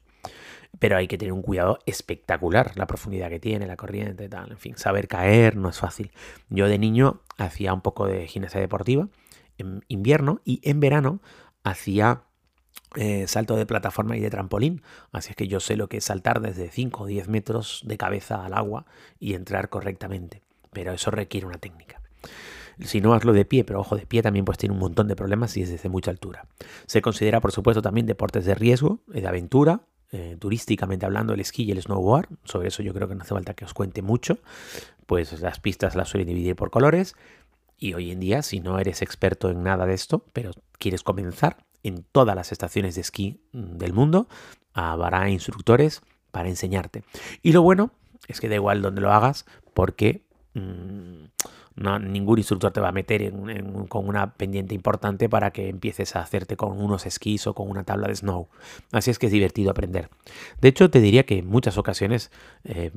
pero 0.79 0.97
hay 0.97 1.09
que 1.09 1.19
tener 1.19 1.33
un 1.33 1.43
cuidado 1.43 1.79
espectacular, 1.87 2.73
la 2.77 2.87
profundidad 2.87 3.29
que 3.29 3.41
tiene, 3.41 3.67
la 3.67 3.77
corriente, 3.77 4.29
tal, 4.29 4.51
en 4.51 4.59
fin, 4.59 4.77
saber 4.77 5.09
caer 5.09 5.57
no 5.57 5.69
es 5.69 5.79
fácil. 5.79 6.13
Yo 6.49 6.69
de 6.69 6.79
niño 6.79 7.21
hacía 7.37 7.73
un 7.73 7.81
poco 7.81 8.07
de 8.07 8.27
gimnasia 8.27 8.61
deportiva 8.61 9.09
en 9.59 9.85
invierno 9.89 10.41
y 10.45 10.61
en 10.63 10.81
verano 10.81 11.21
hacía 11.65 12.23
eh, 12.97 13.27
salto 13.27 13.57
de 13.57 13.67
plataforma 13.67 14.17
y 14.17 14.21
de 14.21 14.31
trampolín, 14.31 14.83
así 15.13 15.31
es 15.31 15.37
que 15.37 15.49
yo 15.49 15.61
sé 15.61 15.77
lo 15.77 15.89
que 15.89 15.99
es 15.99 16.05
saltar 16.05 16.41
desde 16.41 16.71
5 16.71 17.03
o 17.03 17.07
10 17.07 17.29
metros 17.29 17.83
de 17.85 17.99
cabeza 17.99 18.45
al 18.45 18.55
agua 18.55 18.87
y 19.19 19.35
entrar 19.35 19.69
correctamente, 19.69 20.43
pero 20.73 20.93
eso 20.93 21.11
requiere 21.11 21.47
una 21.47 21.59
técnica. 21.59 22.01
Si 22.81 23.01
no 23.01 23.13
hazlo 23.13 23.33
de 23.33 23.45
pie, 23.45 23.65
pero 23.65 23.81
ojo, 23.81 23.97
de 23.97 24.07
pie 24.07 24.23
también 24.23 24.45
pues 24.45 24.57
tiene 24.57 24.73
un 24.73 24.79
montón 24.79 25.09
de 25.09 25.17
problemas 25.17 25.51
si 25.51 25.63
es 25.63 25.71
desde 25.71 25.89
mucha 25.89 26.11
altura. 26.11 26.47
Se 26.87 27.03
considera, 27.03 27.41
por 27.41 27.53
supuesto, 27.53 27.83
también 27.83 28.07
deportes 28.07 28.45
de 28.45 28.55
riesgo, 28.55 29.01
de 29.09 29.27
aventura, 29.27 29.83
eh, 30.11 30.37
turísticamente 30.39 31.07
hablando, 31.07 31.35
el 31.35 31.41
esquí 31.41 31.65
y 31.65 31.71
el 31.71 31.83
snowboard. 31.83 32.29
Sobre 32.45 32.69
eso 32.69 32.83
yo 32.83 32.95
creo 32.95 33.09
que 33.09 33.15
no 33.15 33.23
hace 33.23 33.35
falta 33.35 33.55
que 33.55 33.65
os 33.65 33.75
cuente 33.75 34.03
mucho. 34.03 34.39
Pues 35.07 35.41
las 35.41 35.61
pistas 35.61 35.95
las 35.95 36.09
suelen 36.09 36.29
dividir 36.29 36.57
por 36.57 36.71
colores. 36.71 37.15
Y 37.79 37.95
hoy 37.95 38.11
en 38.11 38.21
día, 38.21 38.43
si 38.43 38.61
no 38.61 38.79
eres 38.79 39.03
experto 39.03 39.51
en 39.51 39.63
nada 39.63 39.87
de 39.87 39.95
esto, 39.95 40.25
pero 40.33 40.51
quieres 40.79 41.03
comenzar, 41.03 41.65
en 41.83 42.05
todas 42.11 42.35
las 42.35 42.53
estaciones 42.53 42.95
de 42.95 43.03
esquí 43.03 43.41
mm, 43.53 43.77
del 43.79 43.93
mundo 43.93 44.29
habrá 44.75 45.29
instructores 45.31 46.03
para 46.31 46.49
enseñarte. 46.49 47.03
Y 47.43 47.53
lo 47.53 47.63
bueno 47.63 47.93
es 48.27 48.41
que 48.41 48.49
da 48.49 48.55
igual 48.55 48.83
donde 48.83 49.01
lo 49.01 49.13
hagas, 49.13 49.47
porque 49.75 50.23
mm, 50.55 51.25
ningún 51.79 52.39
instructor 52.39 52.73
te 52.73 52.81
va 52.81 52.89
a 52.89 52.93
meter 52.93 53.33
con 53.89 54.09
una 54.09 54.35
pendiente 54.35 54.75
importante 54.75 55.29
para 55.29 55.51
que 55.51 55.69
empieces 55.69 56.17
a 56.17 56.21
hacerte 56.21 56.57
con 56.57 56.81
unos 56.81 57.07
esquís 57.07 57.47
o 57.47 57.55
con 57.55 57.71
una 57.71 57.85
tabla 57.85 58.09
de 58.09 58.17
snow. 58.17 58.49
Así 58.93 59.11
es 59.11 59.19
que 59.19 59.27
es 59.27 59.33
divertido 59.33 59.71
aprender. 59.71 60.09
De 60.61 60.69
hecho, 60.69 60.91
te 60.91 61.01
diría 61.01 61.25
que 61.25 61.39
en 61.39 61.47
muchas 61.47 61.79
ocasiones 61.79 62.31
eh, 62.65 62.91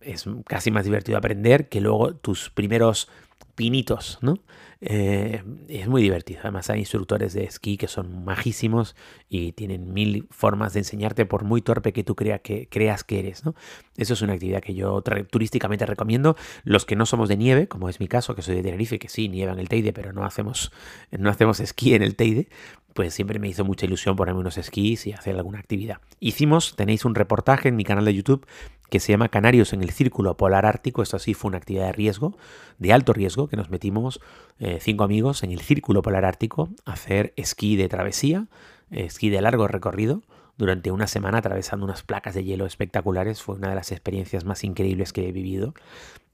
es 0.00 0.24
casi 0.46 0.70
más 0.70 0.84
divertido 0.84 1.18
aprender 1.18 1.68
que 1.68 1.80
luego 1.80 2.14
tus 2.14 2.50
primeros 2.50 3.08
pinitos, 3.54 4.18
¿no? 4.20 4.38
Eh, 4.84 5.44
es 5.68 5.86
muy 5.86 6.02
divertido. 6.02 6.40
Además 6.42 6.68
hay 6.68 6.80
instructores 6.80 7.34
de 7.34 7.44
esquí 7.44 7.76
que 7.76 7.86
son 7.86 8.24
majísimos 8.24 8.96
y 9.28 9.52
tienen 9.52 9.92
mil 9.92 10.26
formas 10.30 10.72
de 10.72 10.80
enseñarte 10.80 11.24
por 11.24 11.44
muy 11.44 11.62
torpe 11.62 11.92
que 11.92 12.02
tú 12.02 12.16
crea 12.16 12.40
que, 12.40 12.68
creas 12.68 13.04
que 13.04 13.20
eres. 13.20 13.44
¿no? 13.44 13.54
Eso 13.96 14.14
es 14.14 14.22
una 14.22 14.32
actividad 14.32 14.60
que 14.60 14.74
yo 14.74 15.00
turísticamente 15.30 15.86
recomiendo. 15.86 16.36
Los 16.64 16.84
que 16.84 16.96
no 16.96 17.06
somos 17.06 17.28
de 17.28 17.36
nieve, 17.36 17.68
como 17.68 17.88
es 17.88 18.00
mi 18.00 18.08
caso, 18.08 18.34
que 18.34 18.42
soy 18.42 18.56
de 18.56 18.64
Tenerife, 18.64 18.98
que 18.98 19.08
sí, 19.08 19.28
nieva 19.28 19.52
en 19.52 19.60
el 19.60 19.68
Teide, 19.68 19.92
pero 19.92 20.12
no 20.12 20.24
hacemos, 20.24 20.72
no 21.12 21.30
hacemos 21.30 21.60
esquí 21.60 21.94
en 21.94 22.02
el 22.02 22.16
Teide, 22.16 22.48
pues 22.94 23.14
siempre 23.14 23.38
me 23.38 23.48
hizo 23.48 23.64
mucha 23.64 23.86
ilusión 23.86 24.16
ponerme 24.16 24.40
unos 24.40 24.58
esquís 24.58 25.06
y 25.06 25.12
hacer 25.12 25.36
alguna 25.36 25.58
actividad. 25.58 25.98
Hicimos, 26.20 26.76
tenéis 26.76 27.04
un 27.04 27.14
reportaje 27.14 27.68
en 27.68 27.76
mi 27.76 27.84
canal 27.84 28.04
de 28.04 28.14
YouTube 28.14 28.46
que 28.90 29.00
se 29.00 29.10
llama 29.10 29.30
Canarios 29.30 29.72
en 29.72 29.82
el 29.82 29.90
Círculo 29.90 30.36
Polar 30.36 30.66
Ártico. 30.66 31.02
Esto 31.02 31.18
sí 31.18 31.32
fue 31.32 31.48
una 31.48 31.58
actividad 31.58 31.86
de 31.86 31.92
riesgo, 31.92 32.36
de 32.78 32.92
alto 32.92 33.14
riesgo, 33.14 33.48
que 33.48 33.56
nos 33.56 33.70
metimos 33.70 34.20
eh, 34.58 34.78
cinco 34.80 35.04
amigos 35.04 35.42
en 35.42 35.50
el 35.50 35.60
Círculo 35.60 36.02
Polar 36.02 36.26
Ártico 36.26 36.68
a 36.84 36.92
hacer 36.92 37.32
esquí 37.36 37.76
de 37.76 37.88
travesía, 37.88 38.48
esquí 38.90 39.30
de 39.30 39.40
largo 39.40 39.66
recorrido, 39.66 40.22
durante 40.58 40.90
una 40.90 41.06
semana 41.06 41.38
atravesando 41.38 41.86
unas 41.86 42.02
placas 42.02 42.34
de 42.34 42.44
hielo 42.44 42.66
espectaculares. 42.66 43.42
Fue 43.42 43.54
una 43.54 43.70
de 43.70 43.76
las 43.76 43.92
experiencias 43.92 44.44
más 44.44 44.62
increíbles 44.62 45.14
que 45.14 45.26
he 45.26 45.32
vivido 45.32 45.72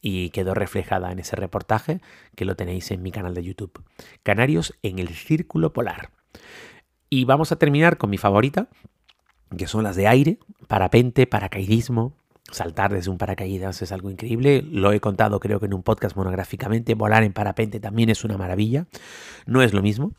y 0.01 0.31
quedó 0.31 0.55
reflejada 0.55 1.13
en 1.13 1.21
ese 1.21 1.37
reportaje 1.37 2.01
que 2.35 2.45
lo 2.45 2.57
tenéis 2.57 2.91
en 2.91 3.03
mi 3.03 3.13
canal 3.13 3.35
de 3.35 3.45
YouTube. 3.45 3.85
Canarios 4.25 4.75
en 4.83 4.99
el 4.99 5.11
Círculo 5.11 5.73
Polar. 5.73 6.18
Y 7.11 7.25
vamos 7.25 7.53
a 7.53 7.57
terminar 7.57 7.99
con 7.99 8.11
mi 8.11 8.19
favorita, 8.19 8.69
que 9.57 9.67
son 9.67 9.83
las 9.83 9.97
de 9.97 10.07
aire, 10.07 10.39
parapente, 10.67 11.27
paracaidismo, 11.27 12.15
Saltar 12.51 12.95
desde 12.95 13.11
un 13.11 13.19
paracaídas 13.19 13.83
es 13.83 13.93
algo 13.93 14.11
increíble. 14.11 14.63
Lo 14.63 14.93
he 14.93 15.01
contado 15.01 15.39
creo 15.39 15.61
que 15.61 15.67
en 15.67 15.75
un 15.75 15.83
podcast 15.83 16.17
monográficamente. 16.17 16.95
Volar 16.95 17.23
en 17.23 17.35
parapente 17.35 17.79
también 17.79 18.09
es 18.09 18.25
una 18.25 18.39
maravilla. 18.39 18.87
No 19.45 19.63
es 19.63 19.75
lo 19.75 19.83
mismo. 19.83 20.13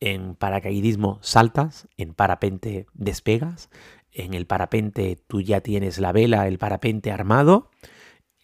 En 0.00 0.34
paracaidismo 0.34 1.18
saltas, 1.22 1.86
en 1.96 2.14
parapente 2.14 2.86
despegas. 2.94 3.70
En 4.10 4.34
el 4.34 4.46
parapente 4.46 5.22
tú 5.28 5.40
ya 5.40 5.60
tienes 5.60 5.98
la 5.98 6.10
vela, 6.10 6.48
el 6.48 6.58
parapente 6.58 7.12
armado. 7.12 7.70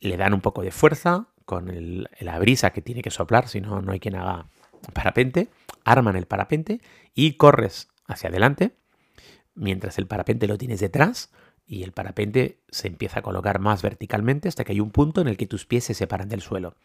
Le 0.00 0.16
dan 0.16 0.32
un 0.32 0.40
poco 0.40 0.62
de 0.62 0.70
fuerza 0.70 1.26
con 1.44 2.06
la 2.20 2.38
brisa 2.38 2.70
que 2.70 2.82
tiene 2.82 3.02
que 3.02 3.10
soplar, 3.10 3.48
si 3.48 3.60
no, 3.60 3.82
no 3.82 3.92
hay 3.92 3.98
quien 3.98 4.14
haga 4.14 4.46
parapente. 4.92 5.48
Arman 5.84 6.16
el 6.16 6.26
parapente 6.26 6.80
y 7.14 7.34
corres 7.34 7.88
hacia 8.06 8.30
adelante. 8.30 8.76
Mientras 9.54 9.98
el 9.98 10.06
parapente 10.06 10.48
lo 10.48 10.58
tienes 10.58 10.80
detrás 10.80 11.30
y 11.66 11.82
el 11.82 11.92
parapente 11.92 12.60
se 12.68 12.88
empieza 12.88 13.20
a 13.20 13.22
colocar 13.22 13.58
más 13.58 13.82
verticalmente 13.82 14.48
hasta 14.48 14.64
que 14.64 14.72
hay 14.72 14.80
un 14.80 14.90
punto 14.90 15.20
en 15.20 15.28
el 15.28 15.36
que 15.36 15.46
tus 15.46 15.64
pies 15.66 15.84
se 15.84 15.94
separan 15.94 16.28
del 16.28 16.42
suelo. 16.42 16.76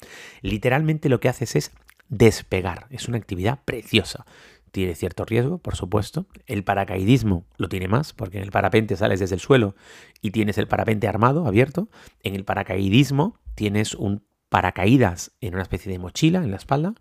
Literalmente 0.42 1.10
lo 1.10 1.20
que 1.20 1.30
haces 1.30 1.56
es 1.56 1.72
despegar. 2.08 2.88
Es 2.90 3.08
una 3.08 3.18
actividad 3.18 3.60
preciosa. 3.66 4.26
Tiene 4.72 4.96
cierto 4.96 5.26
riesgo, 5.26 5.58
por 5.58 5.76
supuesto. 5.76 6.28
El 6.46 6.64
paracaidismo 6.64 7.46
lo 7.58 7.70
tiene 7.70 7.88
más, 7.88 8.14
porque 8.14 8.38
en 8.38 8.44
el 8.44 8.52
parapente 8.52 8.96
sales 8.96 9.20
desde 9.20 9.36
el 9.36 9.42
suelo 9.42 9.76
y 10.22 10.32
tienes 10.32 10.58
el 10.58 10.68
parapente 10.68 11.08
armado, 11.08 11.48
abierto. 11.48 11.90
En 12.22 12.36
el 12.36 12.46
paracaidismo 12.46 13.40
tienes 13.56 13.96
un 13.96 14.24
paracaídas 14.50 15.32
en 15.42 15.54
una 15.54 15.64
especie 15.64 15.92
de 15.92 16.00
mochila 16.00 16.40
en 16.40 16.52
la 16.52 16.58
espalda. 16.58 16.94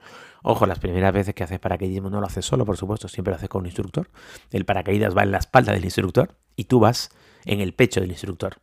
Ojo, 0.42 0.66
las 0.66 0.78
primeras 0.78 1.12
veces 1.12 1.34
que 1.34 1.44
haces 1.44 1.58
paracaidismo 1.58 2.10
no 2.10 2.20
lo 2.20 2.26
haces 2.26 2.44
solo, 2.44 2.64
por 2.64 2.76
supuesto, 2.76 3.08
siempre 3.08 3.32
lo 3.32 3.36
haces 3.36 3.48
con 3.48 3.60
un 3.60 3.66
instructor. 3.66 4.10
El 4.50 4.64
paracaídas 4.64 5.16
va 5.16 5.22
en 5.22 5.32
la 5.32 5.38
espalda 5.38 5.72
del 5.72 5.84
instructor 5.84 6.36
y 6.56 6.64
tú 6.64 6.80
vas 6.80 7.10
en 7.44 7.60
el 7.60 7.72
pecho 7.74 8.00
del 8.00 8.10
instructor. 8.10 8.58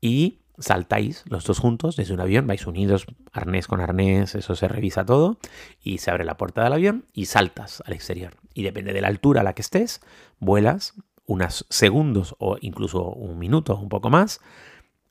Y 0.00 0.40
saltáis 0.58 1.24
los 1.26 1.44
dos 1.44 1.58
juntos 1.58 1.96
desde 1.96 2.14
un 2.14 2.20
avión, 2.20 2.46
vais 2.46 2.66
unidos, 2.66 3.06
arnés 3.32 3.66
con 3.66 3.80
arnés, 3.80 4.34
eso 4.34 4.54
se 4.54 4.68
revisa 4.68 5.04
todo, 5.04 5.38
y 5.82 5.98
se 5.98 6.10
abre 6.10 6.24
la 6.24 6.36
puerta 6.36 6.62
del 6.62 6.72
avión 6.72 7.06
y 7.12 7.26
saltas 7.26 7.82
al 7.86 7.92
exterior. 7.92 8.34
Y 8.54 8.62
depende 8.62 8.92
de 8.92 9.00
la 9.00 9.08
altura 9.08 9.40
a 9.40 9.44
la 9.44 9.54
que 9.54 9.62
estés, 9.62 10.00
vuelas 10.38 10.94
unos 11.24 11.66
segundos 11.70 12.34
o 12.38 12.58
incluso 12.60 13.04
un 13.04 13.38
minuto, 13.38 13.76
un 13.76 13.88
poco 13.88 14.10
más, 14.10 14.40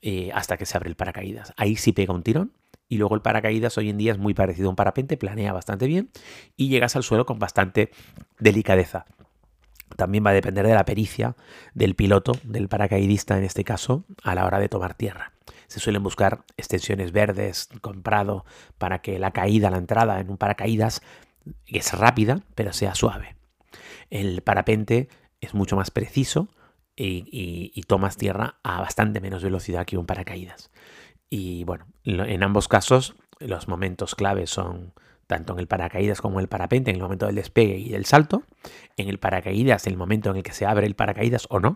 eh, 0.02 0.30
hasta 0.34 0.56
que 0.56 0.66
se 0.66 0.76
abre 0.76 0.90
el 0.90 0.96
paracaídas. 0.96 1.52
Ahí 1.56 1.76
sí 1.76 1.92
pega 1.92 2.12
un 2.12 2.22
tirón 2.22 2.52
y 2.92 2.98
luego 2.98 3.14
el 3.14 3.22
paracaídas 3.22 3.78
hoy 3.78 3.88
en 3.88 3.96
día 3.96 4.12
es 4.12 4.18
muy 4.18 4.34
parecido 4.34 4.68
a 4.68 4.70
un 4.70 4.76
parapente, 4.76 5.16
planea 5.16 5.54
bastante 5.54 5.86
bien 5.86 6.10
y 6.58 6.68
llegas 6.68 6.94
al 6.94 7.02
suelo 7.02 7.24
con 7.24 7.38
bastante 7.38 7.90
delicadeza. 8.38 9.06
También 9.96 10.26
va 10.26 10.28
a 10.28 10.34
depender 10.34 10.66
de 10.66 10.74
la 10.74 10.84
pericia 10.84 11.34
del 11.72 11.94
piloto, 11.94 12.32
del 12.42 12.68
paracaidista 12.68 13.38
en 13.38 13.44
este 13.44 13.64
caso, 13.64 14.04
a 14.22 14.34
la 14.34 14.44
hora 14.44 14.58
de 14.58 14.68
tomar 14.68 14.92
tierra. 14.92 15.32
Se 15.68 15.80
suelen 15.80 16.02
buscar 16.02 16.44
extensiones 16.58 17.12
verdes 17.12 17.70
comprado 17.80 18.44
para 18.76 19.00
que 19.00 19.18
la 19.18 19.30
caída, 19.30 19.70
la 19.70 19.78
entrada 19.78 20.20
en 20.20 20.28
un 20.28 20.36
paracaídas 20.36 21.00
es 21.66 21.94
rápida, 21.94 22.42
pero 22.54 22.74
sea 22.74 22.94
suave. 22.94 23.36
El 24.10 24.42
parapente 24.42 25.08
es 25.40 25.54
mucho 25.54 25.76
más 25.76 25.90
preciso 25.90 26.50
y, 26.94 27.72
y 27.74 27.82
tomas 27.84 28.18
tierra 28.18 28.56
a 28.62 28.82
bastante 28.82 29.22
menos 29.22 29.42
velocidad 29.42 29.86
que 29.86 29.96
un 29.96 30.04
paracaídas. 30.04 30.70
Y 31.34 31.64
bueno, 31.64 31.86
en 32.04 32.42
ambos 32.42 32.68
casos 32.68 33.16
los 33.38 33.66
momentos 33.66 34.14
claves 34.14 34.50
son 34.50 34.92
tanto 35.32 35.54
en 35.54 35.60
el 35.60 35.66
paracaídas 35.66 36.20
como 36.20 36.38
en 36.38 36.42
el 36.42 36.48
parapente, 36.48 36.90
en 36.90 36.96
el 36.96 37.02
momento 37.02 37.24
del 37.24 37.36
despegue 37.36 37.78
y 37.78 37.88
del 37.88 38.04
salto. 38.04 38.42
En 38.98 39.08
el 39.08 39.18
paracaídas, 39.18 39.86
el 39.86 39.96
momento 39.96 40.28
en 40.28 40.36
el 40.36 40.42
que 40.42 40.52
se 40.52 40.66
abre 40.66 40.86
el 40.86 40.94
paracaídas 40.94 41.46
o 41.48 41.58
no. 41.58 41.74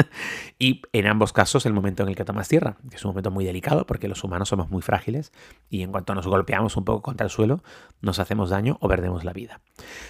y 0.58 0.80
en 0.94 1.06
ambos 1.06 1.34
casos, 1.34 1.66
el 1.66 1.74
momento 1.74 2.02
en 2.02 2.08
el 2.08 2.16
que 2.16 2.24
tomas 2.24 2.48
tierra, 2.48 2.78
que 2.88 2.96
es 2.96 3.04
un 3.04 3.10
momento 3.10 3.30
muy 3.30 3.44
delicado 3.44 3.86
porque 3.86 4.08
los 4.08 4.24
humanos 4.24 4.48
somos 4.48 4.70
muy 4.70 4.80
frágiles 4.80 5.32
y 5.68 5.82
en 5.82 5.92
cuanto 5.92 6.14
nos 6.14 6.26
golpeamos 6.26 6.78
un 6.78 6.86
poco 6.86 7.02
contra 7.02 7.26
el 7.26 7.30
suelo, 7.30 7.62
nos 8.00 8.18
hacemos 8.20 8.48
daño 8.48 8.78
o 8.80 8.88
perdemos 8.88 9.22
la 9.22 9.34
vida. 9.34 9.60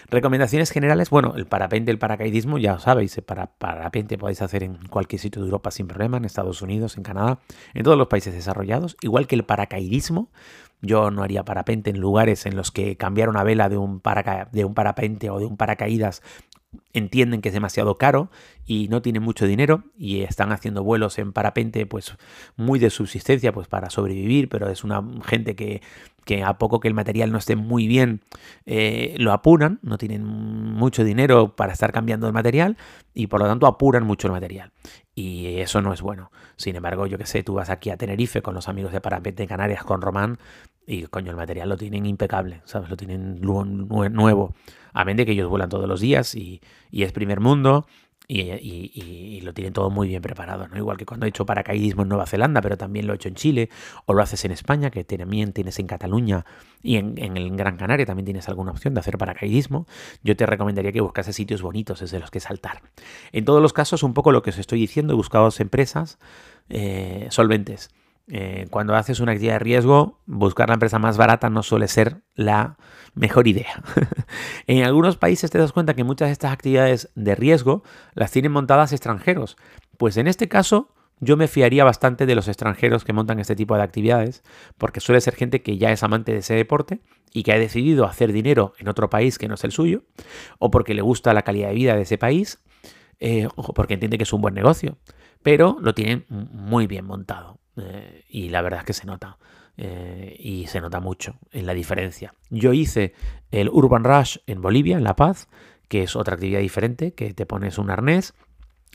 Recomendaciones 0.09 0.71
generales, 0.71 1.11
bueno, 1.11 1.35
el 1.37 1.47
parapente, 1.47 1.91
el 1.91 1.99
paracaidismo, 1.99 2.59
ya 2.59 2.79
sabéis, 2.79 3.21
para 3.27 3.47
parapente 3.47 4.17
podéis 4.17 4.41
hacer 4.41 4.63
en 4.63 4.77
cualquier 4.87 5.21
sitio 5.21 5.43
de 5.43 5.47
Europa 5.47 5.73
sin 5.73 5.89
problema, 5.89 6.19
en 6.19 6.25
Estados 6.25 6.63
Unidos, 6.63 6.97
en 6.97 7.03
Canadá, 7.03 7.41
en 7.75 7.83
todos 7.83 7.99
los 7.99 8.07
países 8.07 8.33
desarrollados, 8.33 8.97
igual 9.01 9.27
que 9.27 9.35
el 9.35 9.45
paracaidismo 9.45 10.31
yo 10.85 11.11
no 11.11 11.23
haría 11.23 11.45
parapente 11.45 11.91
en 11.91 12.01
lugares 12.01 12.47
en 12.47 12.57
los 12.57 12.71
que 12.71 12.97
cambiar 12.97 13.29
una 13.29 13.43
vela 13.43 13.69
de 13.69 13.77
un, 13.77 14.01
parapente 14.01 15.31
o 15.31 15.39
de 15.39 15.47
un 15.47 15.57
paracaídas 15.57 16.23
entienden 16.93 17.41
que 17.41 17.51
es 17.51 17.55
demasiado 17.55 17.97
caro 17.99 18.31
y 18.67 18.89
no 18.89 19.01
tienen 19.01 19.23
mucho 19.23 19.47
dinero 19.47 19.85
y 19.97 20.23
están 20.23 20.51
haciendo 20.51 20.83
vuelos 20.83 21.19
en 21.19 21.33
parapente 21.33 21.87
pues 21.87 22.17
muy 22.57 22.81
de 22.81 22.91
subsistencia 22.91 23.53
pues 23.53 23.69
para 23.69 23.91
sobrevivir 23.91 24.49
pero 24.49 24.69
es 24.69 24.83
una 24.83 25.03
gente 25.25 25.55
que, 25.55 25.83
que 26.25 26.43
a 26.43 26.59
poco 26.59 26.81
que 26.81 26.89
el 26.89 26.95
material 26.95 27.31
no 27.31 27.39
esté 27.39 27.55
muy 27.55 27.87
bien 27.87 28.23
eh, 28.67 29.15
lo 29.19 29.33
apuran 29.33 29.79
no 29.83 29.99
tienen 29.99 30.25
mucho 30.25 31.05
dinero 31.05 31.55
para 31.55 31.73
estar 31.73 31.93
cambiando 31.93 32.27
el 32.27 32.33
material 32.33 32.77
y 33.15 33.29
por 33.29 33.41
lo 33.41 33.47
tanto 33.47 33.67
apuran 33.67 34.05
mucho 34.05 34.27
el 34.27 34.33
material. 34.33 34.73
Y 35.15 35.61
eso 35.61 35.81
no 35.81 35.93
es 35.93 36.03
bueno. 36.03 36.33
Sin 36.57 36.75
embargo 36.75 37.07
yo 37.07 37.17
que 37.17 37.27
sé 37.27 37.45
tú 37.45 37.55
vas 37.55 37.71
aquí 37.71 37.91
a 37.91 37.97
Tenerife 37.97 38.43
con 38.43 38.55
los 38.55 38.69
amigos 38.69 38.93
de 38.93 39.01
parapente 39.01 39.47
Canarias 39.47 39.85
con 39.85 40.03
Román 40.03 40.39
y 40.87 41.05
coño, 41.05 41.31
el 41.31 41.37
material 41.37 41.69
lo 41.69 41.77
tienen 41.77 42.07
impecable, 42.07 42.61
¿sabes? 42.65 42.91
Lo 42.91 42.97
tienen 42.97 43.41
nuevo. 43.41 44.55
A 44.93 45.05
de 45.05 45.27
que 45.27 45.33
ellos 45.33 45.49
vuelan 45.49 45.69
todos 45.69 45.89
los 45.89 46.01
días 46.01 46.35
y, 46.35 46.61
es 46.93 47.13
primer 47.13 47.41
mundo 47.41 47.87
y, 48.29 49.41
lo 49.43 49.53
tienen 49.53 49.73
todo 49.73 49.91
muy 49.91 50.09
bien 50.09 50.23
preparado, 50.23 50.69
¿no? 50.69 50.77
Igual 50.77 50.97
que 50.97 51.07
cuando 51.07 51.27
he 51.27 51.31
hecho 51.31 51.47
paracaidismo 51.47 52.03
en 52.03 52.09
Nueva 52.09 52.27
Zelanda, 52.27 52.61
pero 52.61 52.77
también 52.77 53.07
lo 53.07 53.13
he 53.13 53.17
hecho 53.17 53.29
en 53.29 53.35
Chile, 53.35 53.71
o 54.07 54.15
lo 54.15 54.23
haces 54.23 54.45
en 54.45 54.53
España, 54.53 54.91
que 54.91 55.05
también 55.05 55.53
tienes 55.53 55.79
en 55.79 55.87
Cataluña 55.87 56.45
y 56.83 56.97
en, 56.97 57.19
en 57.19 57.37
el 57.37 57.55
Gran 57.57 57.77
Canaria 57.77 58.07
también 58.07 58.25
tienes 58.25 58.49
alguna 58.49 58.71
opción 58.71 58.95
de 58.95 59.01
hacer 59.01 59.19
paracaidismo. 59.19 59.87
Yo 60.23 60.37
te 60.37 60.47
recomendaría 60.47 60.93
que 60.93 61.01
buscases 61.01 61.35
sitios 61.35 61.63
bonitos 61.63 62.01
desde 62.01 62.21
los 62.21 62.31
que 62.31 62.41
saltar. 62.41 62.83
En 63.33 63.45
todos 63.45 63.61
los 63.61 63.73
casos, 63.73 64.03
un 64.03 64.15
poco 64.15 64.33
lo 64.33 64.43
que 64.43 64.51
os 64.51 64.59
estoy 64.59 64.81
diciendo, 64.81 65.17
buscaos 65.17 65.61
empresas 65.61 66.19
eh, 66.69 67.27
solventes 67.31 67.91
eh, 68.29 68.67
cuando 68.71 68.95
haces 68.95 69.21
una 69.21 69.33
actividad 69.33 69.55
de 69.55 69.59
riesgo, 69.59 70.21
buscar 70.27 70.69
la 70.69 70.75
empresa 70.75 70.99
más 70.99 71.17
barata 71.17 71.51
no 71.51 71.63
suele 71.63 71.89
ser 71.89 72.23
la 72.35 72.79
mejor 73.15 73.47
idea. 73.49 73.83
en 74.67 74.85
algunos 74.85 75.17
países 75.17 75.51
te 75.51 75.59
das 75.59 75.73
cuenta 75.73 75.95
que 75.95 76.05
muchas 76.05 76.29
de 76.29 76.33
estas 76.33 76.53
actividades 76.53 77.11
de 77.15 77.35
riesgo 77.35 77.83
las 78.15 78.31
tienen 78.31 78.53
montadas 78.53 78.93
extranjeros. 78.93 79.57
Pues 79.99 80.17
en 80.17 80.27
este 80.27 80.49
caso 80.49 80.89
yo 81.21 81.37
me 81.37 81.49
fiaría 81.49 81.85
bastante 81.85 82.27
de 82.27 82.35
los 82.35 82.49
extranjeros 82.49 83.05
que 83.05 83.13
montan 83.13 83.39
este 83.39 83.57
tipo 83.57 83.77
de 83.77 83.83
actividades, 83.83 84.43
porque 84.79 85.01
suele 85.01 85.21
ser 85.21 85.35
gente 85.35 85.63
que 85.63 85.79
ya 85.79 85.93
es 85.93 86.03
amante 86.03 86.33
de 86.33 86.39
ese 86.39 86.55
deporte 86.55 87.01
y 87.33 87.43
que 87.43 87.53
ha 87.53 87.59
decidido 87.59 88.05
hacer 88.07 88.33
dinero 88.33 88.73
en 88.79 88.89
otro 88.89 89.11
país 89.11 89.39
que 89.39 89.49
no 89.49 89.55
es 89.55 89.65
el 89.65 89.73
suyo, 89.73 90.05
o 90.59 90.71
porque 90.71 90.95
le 90.95 91.03
gusta 91.03 91.35
la 91.35 91.43
calidad 91.43 91.69
de 91.69 91.75
vida 91.75 91.97
de 91.97 92.03
ese 92.03 92.19
país, 92.19 92.59
eh, 93.21 93.49
o 93.55 93.75
porque 93.75 93.95
entiende 93.95 94.19
que 94.19 94.25
es 94.25 94.33
un 94.33 94.41
buen 94.41 94.55
negocio, 94.55 94.99
pero 95.43 95.79
lo 95.81 95.95
tienen 95.95 96.27
muy 96.29 96.87
bien 96.87 97.05
montado. 97.05 97.61
Eh, 97.77 98.25
y 98.29 98.49
la 98.51 98.63
verdad 98.63 98.81
es 98.81 98.87
que 98.87 98.93
se 98.93 99.07
nota. 99.07 99.39
Eh, 99.77 100.37
y 100.39 100.69
se 100.69 100.81
nota 100.81 101.01
mucho 101.01 101.37
en 101.51 101.67
la 101.67 101.75
diferencia. 101.75 102.33
Yo 102.49 102.73
hice 102.73 103.13
el 103.51 103.69
Urban 103.69 104.05
Rush 104.05 104.39
en 104.47 104.63
Bolivia, 104.63 104.97
en 104.97 105.03
La 105.03 105.17
Paz, 105.17 105.49
que 105.89 106.05
es 106.05 106.15
otra 106.15 106.35
actividad 106.35 106.61
diferente, 106.61 107.13
que 107.13 107.35
te 107.35 107.45
pones 107.45 107.79
un 107.79 107.91
arnés, 107.91 108.35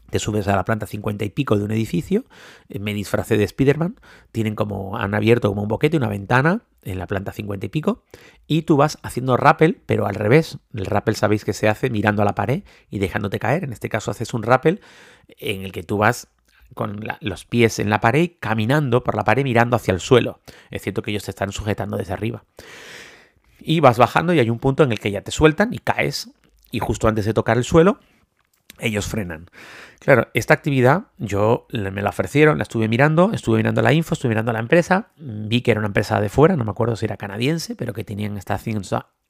te 0.09 0.19
subes 0.19 0.47
a 0.47 0.55
la 0.55 0.65
planta 0.65 0.87
50 0.87 1.25
y 1.25 1.29
pico 1.29 1.57
de 1.57 1.65
un 1.65 1.71
edificio, 1.71 2.23
eh, 2.69 2.79
me 2.79 2.93
disfracé 2.93 3.37
de 3.37 3.47
Spiderman, 3.47 3.99
tienen 4.31 4.55
como, 4.55 4.97
han 4.97 5.13
abierto 5.13 5.49
como 5.49 5.63
un 5.63 5.67
boquete, 5.67 5.97
una 5.97 6.07
ventana 6.07 6.61
en 6.83 6.97
la 6.97 7.07
planta 7.07 7.33
50 7.33 7.65
y 7.65 7.69
pico, 7.69 8.03
y 8.47 8.61
tú 8.61 8.77
vas 8.77 8.99
haciendo 9.03 9.35
rappel, 9.35 9.81
pero 9.85 10.07
al 10.07 10.15
revés. 10.15 10.59
El 10.73 10.85
rappel 10.85 11.15
sabéis 11.15 11.43
que 11.43 11.53
se 11.53 11.67
hace 11.67 11.89
mirando 11.89 12.21
a 12.21 12.25
la 12.25 12.35
pared 12.35 12.63
y 12.89 12.99
dejándote 12.99 13.37
caer. 13.37 13.65
En 13.65 13.73
este 13.73 13.89
caso 13.89 14.11
haces 14.11 14.33
un 14.33 14.43
rappel 14.43 14.79
en 15.27 15.63
el 15.63 15.73
que 15.73 15.83
tú 15.83 15.97
vas 15.97 16.29
con 16.73 17.03
los 17.21 17.45
pies 17.45 17.79
en 17.79 17.89
la 17.89 17.99
pared, 17.99 18.32
caminando 18.39 19.03
por 19.03 19.15
la 19.15 19.23
pared 19.23 19.43
mirando 19.43 19.75
hacia 19.75 19.93
el 19.93 19.99
suelo. 19.99 20.39
Es 20.71 20.82
cierto 20.82 21.01
que 21.01 21.12
ellos 21.12 21.23
te 21.23 21.32
están 21.32 21.51
sujetando 21.51 21.97
desde 21.97 22.13
arriba. 22.13 22.43
Y 23.60 23.79
vas 23.82 23.97
bajando 23.97 24.34
y 24.34 24.39
hay 24.39 24.49
un 24.49 24.60
punto 24.60 24.84
en 24.84 24.91
el 24.91 24.99
que 24.99 25.12
ya 25.12 25.21
te 25.21 25.32
sueltan 25.32 25.73
y 25.73 25.79
caes. 25.79 26.32
Y 26.71 26.79
justo 26.79 27.08
antes 27.08 27.25
de 27.25 27.34
tocar 27.34 27.58
el 27.58 27.63
suelo, 27.63 27.99
ellos 28.79 29.08
frenan. 29.08 29.49
Claro, 29.99 30.29
esta 30.34 30.53
actividad 30.53 31.08
yo 31.17 31.67
me 31.71 32.01
la 32.01 32.10
ofrecieron, 32.10 32.58
la 32.58 32.63
estuve 32.63 32.88
mirando, 32.88 33.32
estuve 33.34 33.58
mirando 33.58 33.82
la 33.82 33.91
info, 33.91 34.13
estuve 34.13 34.29
mirando 34.29 34.53
la 34.53 34.60
empresa, 34.60 35.10
vi 35.17 35.62
que 35.62 35.71
era 35.71 35.79
una 35.79 35.88
empresa 35.88 36.21
de 36.21 36.29
fuera, 36.29 36.55
no 36.55 36.63
me 36.63 36.71
acuerdo 36.71 36.95
si 36.95 37.05
era 37.05 37.17
canadiense, 37.17 37.75
pero 37.75 37.93
que 37.93 38.05
tenían 38.05 38.38
esta 38.38 38.58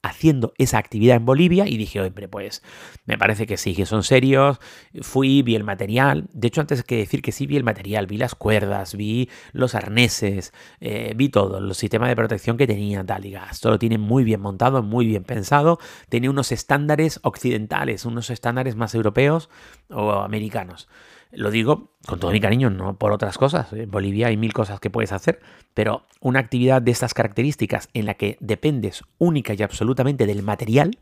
haciendo 0.02 0.54
esa 0.58 0.78
actividad 0.78 1.18
en 1.18 1.26
Bolivia 1.26 1.68
y 1.68 1.76
dije, 1.78 2.00
hombre, 2.00 2.28
pues 2.28 2.64
me 3.06 3.18
parece 3.18 3.46
que 3.46 3.58
sí, 3.58 3.76
que 3.76 3.86
son 3.86 4.04
serios, 4.04 4.60
fui, 5.02 5.42
vi 5.42 5.56
el 5.56 5.64
material, 5.64 6.28
de 6.32 6.48
hecho 6.48 6.62
antes 6.62 6.84
que 6.84 6.98
decir 6.98 7.22
que 7.22 7.32
sí 7.32 7.48
vi 7.48 7.58
el 7.58 7.64
material, 7.64 8.08
vi 8.08 8.18
las 8.18 8.36
cuerdas, 8.36 8.96
vi 8.96 9.30
los 9.52 9.76
arneses, 9.76 10.54
eh, 10.80 11.14
vi 11.16 11.30
todo, 11.30 11.60
los 11.60 11.78
sistemas 11.78 12.10
de 12.10 12.16
protección 12.16 12.58
que 12.58 12.68
tenían, 12.68 13.06
tal, 13.06 13.26
y 13.26 13.36
esto 13.36 13.70
lo 13.70 13.80
tienen 13.80 14.00
muy 14.00 14.24
bien 14.24 14.40
montado, 14.40 14.84
muy 14.84 15.06
bien 15.06 15.24
pensado, 15.24 15.80
tiene 16.08 16.30
unos 16.30 16.52
estándares 16.52 17.20
occidentales, 17.24 18.06
unos 18.06 18.30
estándares 18.30 18.76
más 18.76 18.96
europeos 18.96 19.50
o 19.90 20.12
americanos. 20.12 20.88
Lo 21.32 21.52
digo 21.52 21.92
con 22.08 22.20
todo 22.20 22.32
mi 22.32 22.40
cariño, 22.40 22.70
no 22.70 22.98
por 22.98 23.12
otras 23.12 23.38
cosas. 23.38 23.72
En 23.74 23.92
Bolivia 23.92 24.28
hay 24.28 24.38
mil 24.38 24.54
cosas 24.54 24.80
que 24.80 24.90
puedes 24.90 25.12
hacer, 25.12 25.40
pero 25.74 26.04
una 26.22 26.40
actividad 26.40 26.82
de 26.82 26.92
estas 26.92 27.14
características 27.14 27.90
en 27.94 28.06
la 28.06 28.16
que 28.16 28.38
dependes 28.40 29.04
única 29.20 29.54
y 29.54 29.62
absolutamente 29.62 30.26
del 30.26 30.42
material, 30.42 30.98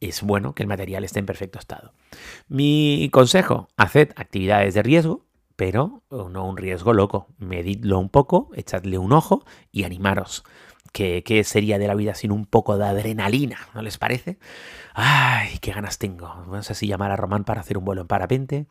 es 0.00 0.22
bueno 0.22 0.54
que 0.54 0.62
el 0.62 0.68
material 0.68 1.04
esté 1.04 1.20
en 1.20 1.26
perfecto 1.26 1.58
estado. 1.58 1.92
Mi 2.48 3.08
consejo, 3.12 3.68
haced 3.76 4.10
actividades 4.16 4.74
de 4.74 4.82
riesgo, 4.82 5.26
pero 5.54 6.02
no 6.10 6.48
un 6.48 6.56
riesgo 6.56 6.92
loco. 6.92 7.28
Medidlo 7.38 7.98
un 7.98 8.08
poco, 8.08 8.50
echadle 8.54 8.98
un 8.98 9.12
ojo 9.12 9.44
y 9.70 9.84
animaros. 9.84 10.44
¿Qué, 10.92 11.42
sería 11.44 11.78
de 11.78 11.86
la 11.86 11.94
vida 11.94 12.14
sin 12.14 12.30
un 12.32 12.44
poco 12.44 12.76
de 12.76 12.84
adrenalina? 12.84 13.68
¿No 13.74 13.80
les 13.80 13.96
parece? 13.96 14.38
Ay, 14.94 15.58
qué 15.60 15.72
ganas 15.72 15.98
tengo. 15.98 16.44
No 16.46 16.62
sé 16.62 16.74
si 16.74 16.86
llamar 16.86 17.10
a 17.10 17.16
Román 17.16 17.44
para 17.44 17.62
hacer 17.62 17.78
un 17.78 17.84
vuelo 17.86 18.02
en 18.02 18.08
parapente. 18.08 18.66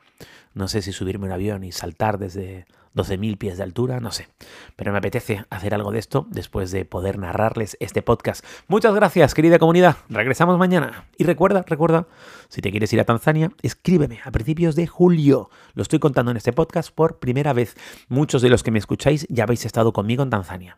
No 0.54 0.68
sé 0.68 0.84
si 0.84 0.92
subirme 0.92 1.26
un 1.26 1.32
avión 1.32 1.64
y 1.64 1.72
saltar 1.72 2.20
desde 2.20 2.66
12.000 2.96 3.38
pies 3.38 3.58
de 3.58 3.64
altura, 3.64 4.00
no 4.00 4.12
sé. 4.12 4.28
Pero 4.76 4.92
me 4.92 4.98
apetece 4.98 5.46
hacer 5.50 5.74
algo 5.74 5.92
de 5.92 6.00
esto 6.00 6.28
después 6.30 6.72
de 6.72 6.86
poder 6.86 7.18
narrarles 7.18 7.78
este 7.80 8.02
podcast. 8.02 8.44
Muchas 8.68 8.94
gracias, 8.94 9.34
querida 9.34 9.60
comunidad. 9.60 9.98
Regresamos 10.10 10.58
mañana. 10.58 11.06
Y 11.18 11.24
recuerda, 11.24 11.64
recuerda, 11.68 12.08
si 12.50 12.62
te 12.62 12.72
quieres 12.72 12.92
ir 12.94 13.00
a 13.00 13.06
Tanzania, 13.06 13.52
escríbeme 13.62 14.20
a 14.24 14.32
principios 14.32 14.76
de 14.76 14.88
julio. 14.88 15.50
Lo 15.74 15.84
estoy 15.84 16.00
contando 16.00 16.32
en 16.32 16.38
este 16.38 16.54
podcast 16.54 16.94
por 16.94 17.20
primera 17.20 17.54
vez. 17.54 17.76
Muchos 18.10 18.42
de 18.42 18.50
los 18.50 18.64
que 18.64 18.72
me 18.72 18.80
escucháis 18.80 19.26
ya 19.30 19.44
habéis 19.44 19.66
estado 19.66 19.94
conmigo 19.94 20.24
en 20.24 20.30
Tanzania. 20.30 20.78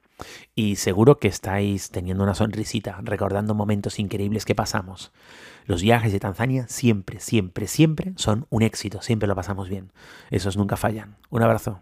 Y 0.56 0.76
seguro 0.76 1.18
que 1.18 1.28
estáis 1.28 1.90
teniendo 1.90 2.24
una 2.24 2.36
sonrisita, 2.36 3.00
recordando 3.02 3.56
momentos 3.56 4.00
increíbles 4.00 4.46
que 4.46 4.56
pasamos. 4.56 5.12
Los 5.66 5.82
viajes 5.82 6.12
de 6.12 6.20
Tanzania 6.20 6.68
siempre, 6.68 7.20
siempre, 7.20 7.68
siempre 7.68 8.14
son 8.18 8.46
un 8.50 8.62
éxito. 8.64 9.02
Siempre 9.02 9.28
lo 9.28 9.36
pasamos 9.36 9.70
bien. 9.70 9.92
Esos 10.30 10.58
nunca 10.58 10.78
fallan. 10.78 11.16
Un 11.30 11.42
abrazo. 11.42 11.82